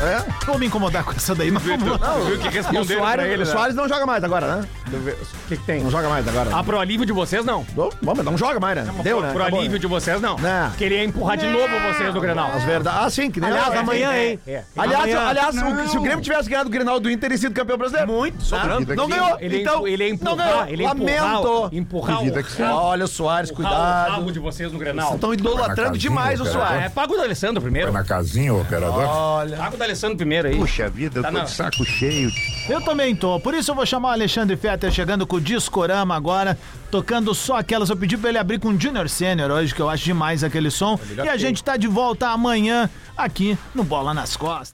[0.00, 0.46] É?
[0.46, 1.98] Vou me incomodar com essa daí, mas vamos lá.
[1.98, 3.52] Tu viu que E o responderam pra Soares, ele, o né?
[3.52, 4.68] Soares não joga mais agora, né?
[4.88, 5.82] O que, que tem?
[5.82, 6.50] Não joga mais agora.
[6.54, 7.64] Ah, pro alívio de vocês, não.
[7.72, 8.92] Bom, mas não joga mais, né?
[9.02, 9.32] Deu, né?
[9.32, 9.80] Pro Acabou, alívio né?
[9.80, 10.36] de vocês, não.
[10.38, 10.70] Não.
[10.72, 12.50] Queria empurrar de novo vocês do Grenal.
[12.54, 13.00] As verdades.
[13.02, 14.40] Ah, sim, que nem Aliás, É, amanhã, é, hein?
[14.46, 14.62] É.
[14.76, 15.28] Aliás, Amanhã.
[15.28, 18.10] aliás o- se o Grêmio tivesse ganhado o Grenal do Inter, teria sido campeão brasileiro.
[18.10, 18.94] Muito, sobrando.
[18.94, 19.36] Não ganhou.
[19.40, 20.66] Ele, então, ele não empurrar, ganhou.
[20.68, 21.68] ele empurrar, Lamento.
[21.72, 24.32] empurrar Vida que rabo- Olha o Soares, empurrar o rabo cuidado.
[24.32, 25.14] de vocês no Grenal.
[25.14, 26.46] Estão idolatrando demais o.
[26.46, 26.84] Soares.
[26.84, 27.92] É, paga o do Alessandro primeiro.
[27.92, 29.04] Vai na casinha, o operador.
[29.04, 29.56] Olha.
[29.56, 30.56] Paga o do Alessandro primeiro aí.
[30.56, 31.44] Puxa vida, eu Tá tô não.
[31.44, 32.30] de saco cheio.
[32.68, 33.38] Eu também tô.
[33.40, 36.58] Por isso eu vou chamar o Alexandre Fetter chegando com o Discorama agora,
[36.90, 37.88] tocando só aquelas.
[37.90, 40.70] Eu pedi pra ele abrir com o Junior Senior hoje, que eu acho demais aquele
[40.70, 40.98] som.
[41.24, 44.66] E a gente tá de volta amanhã aqui no Bola nas Costas.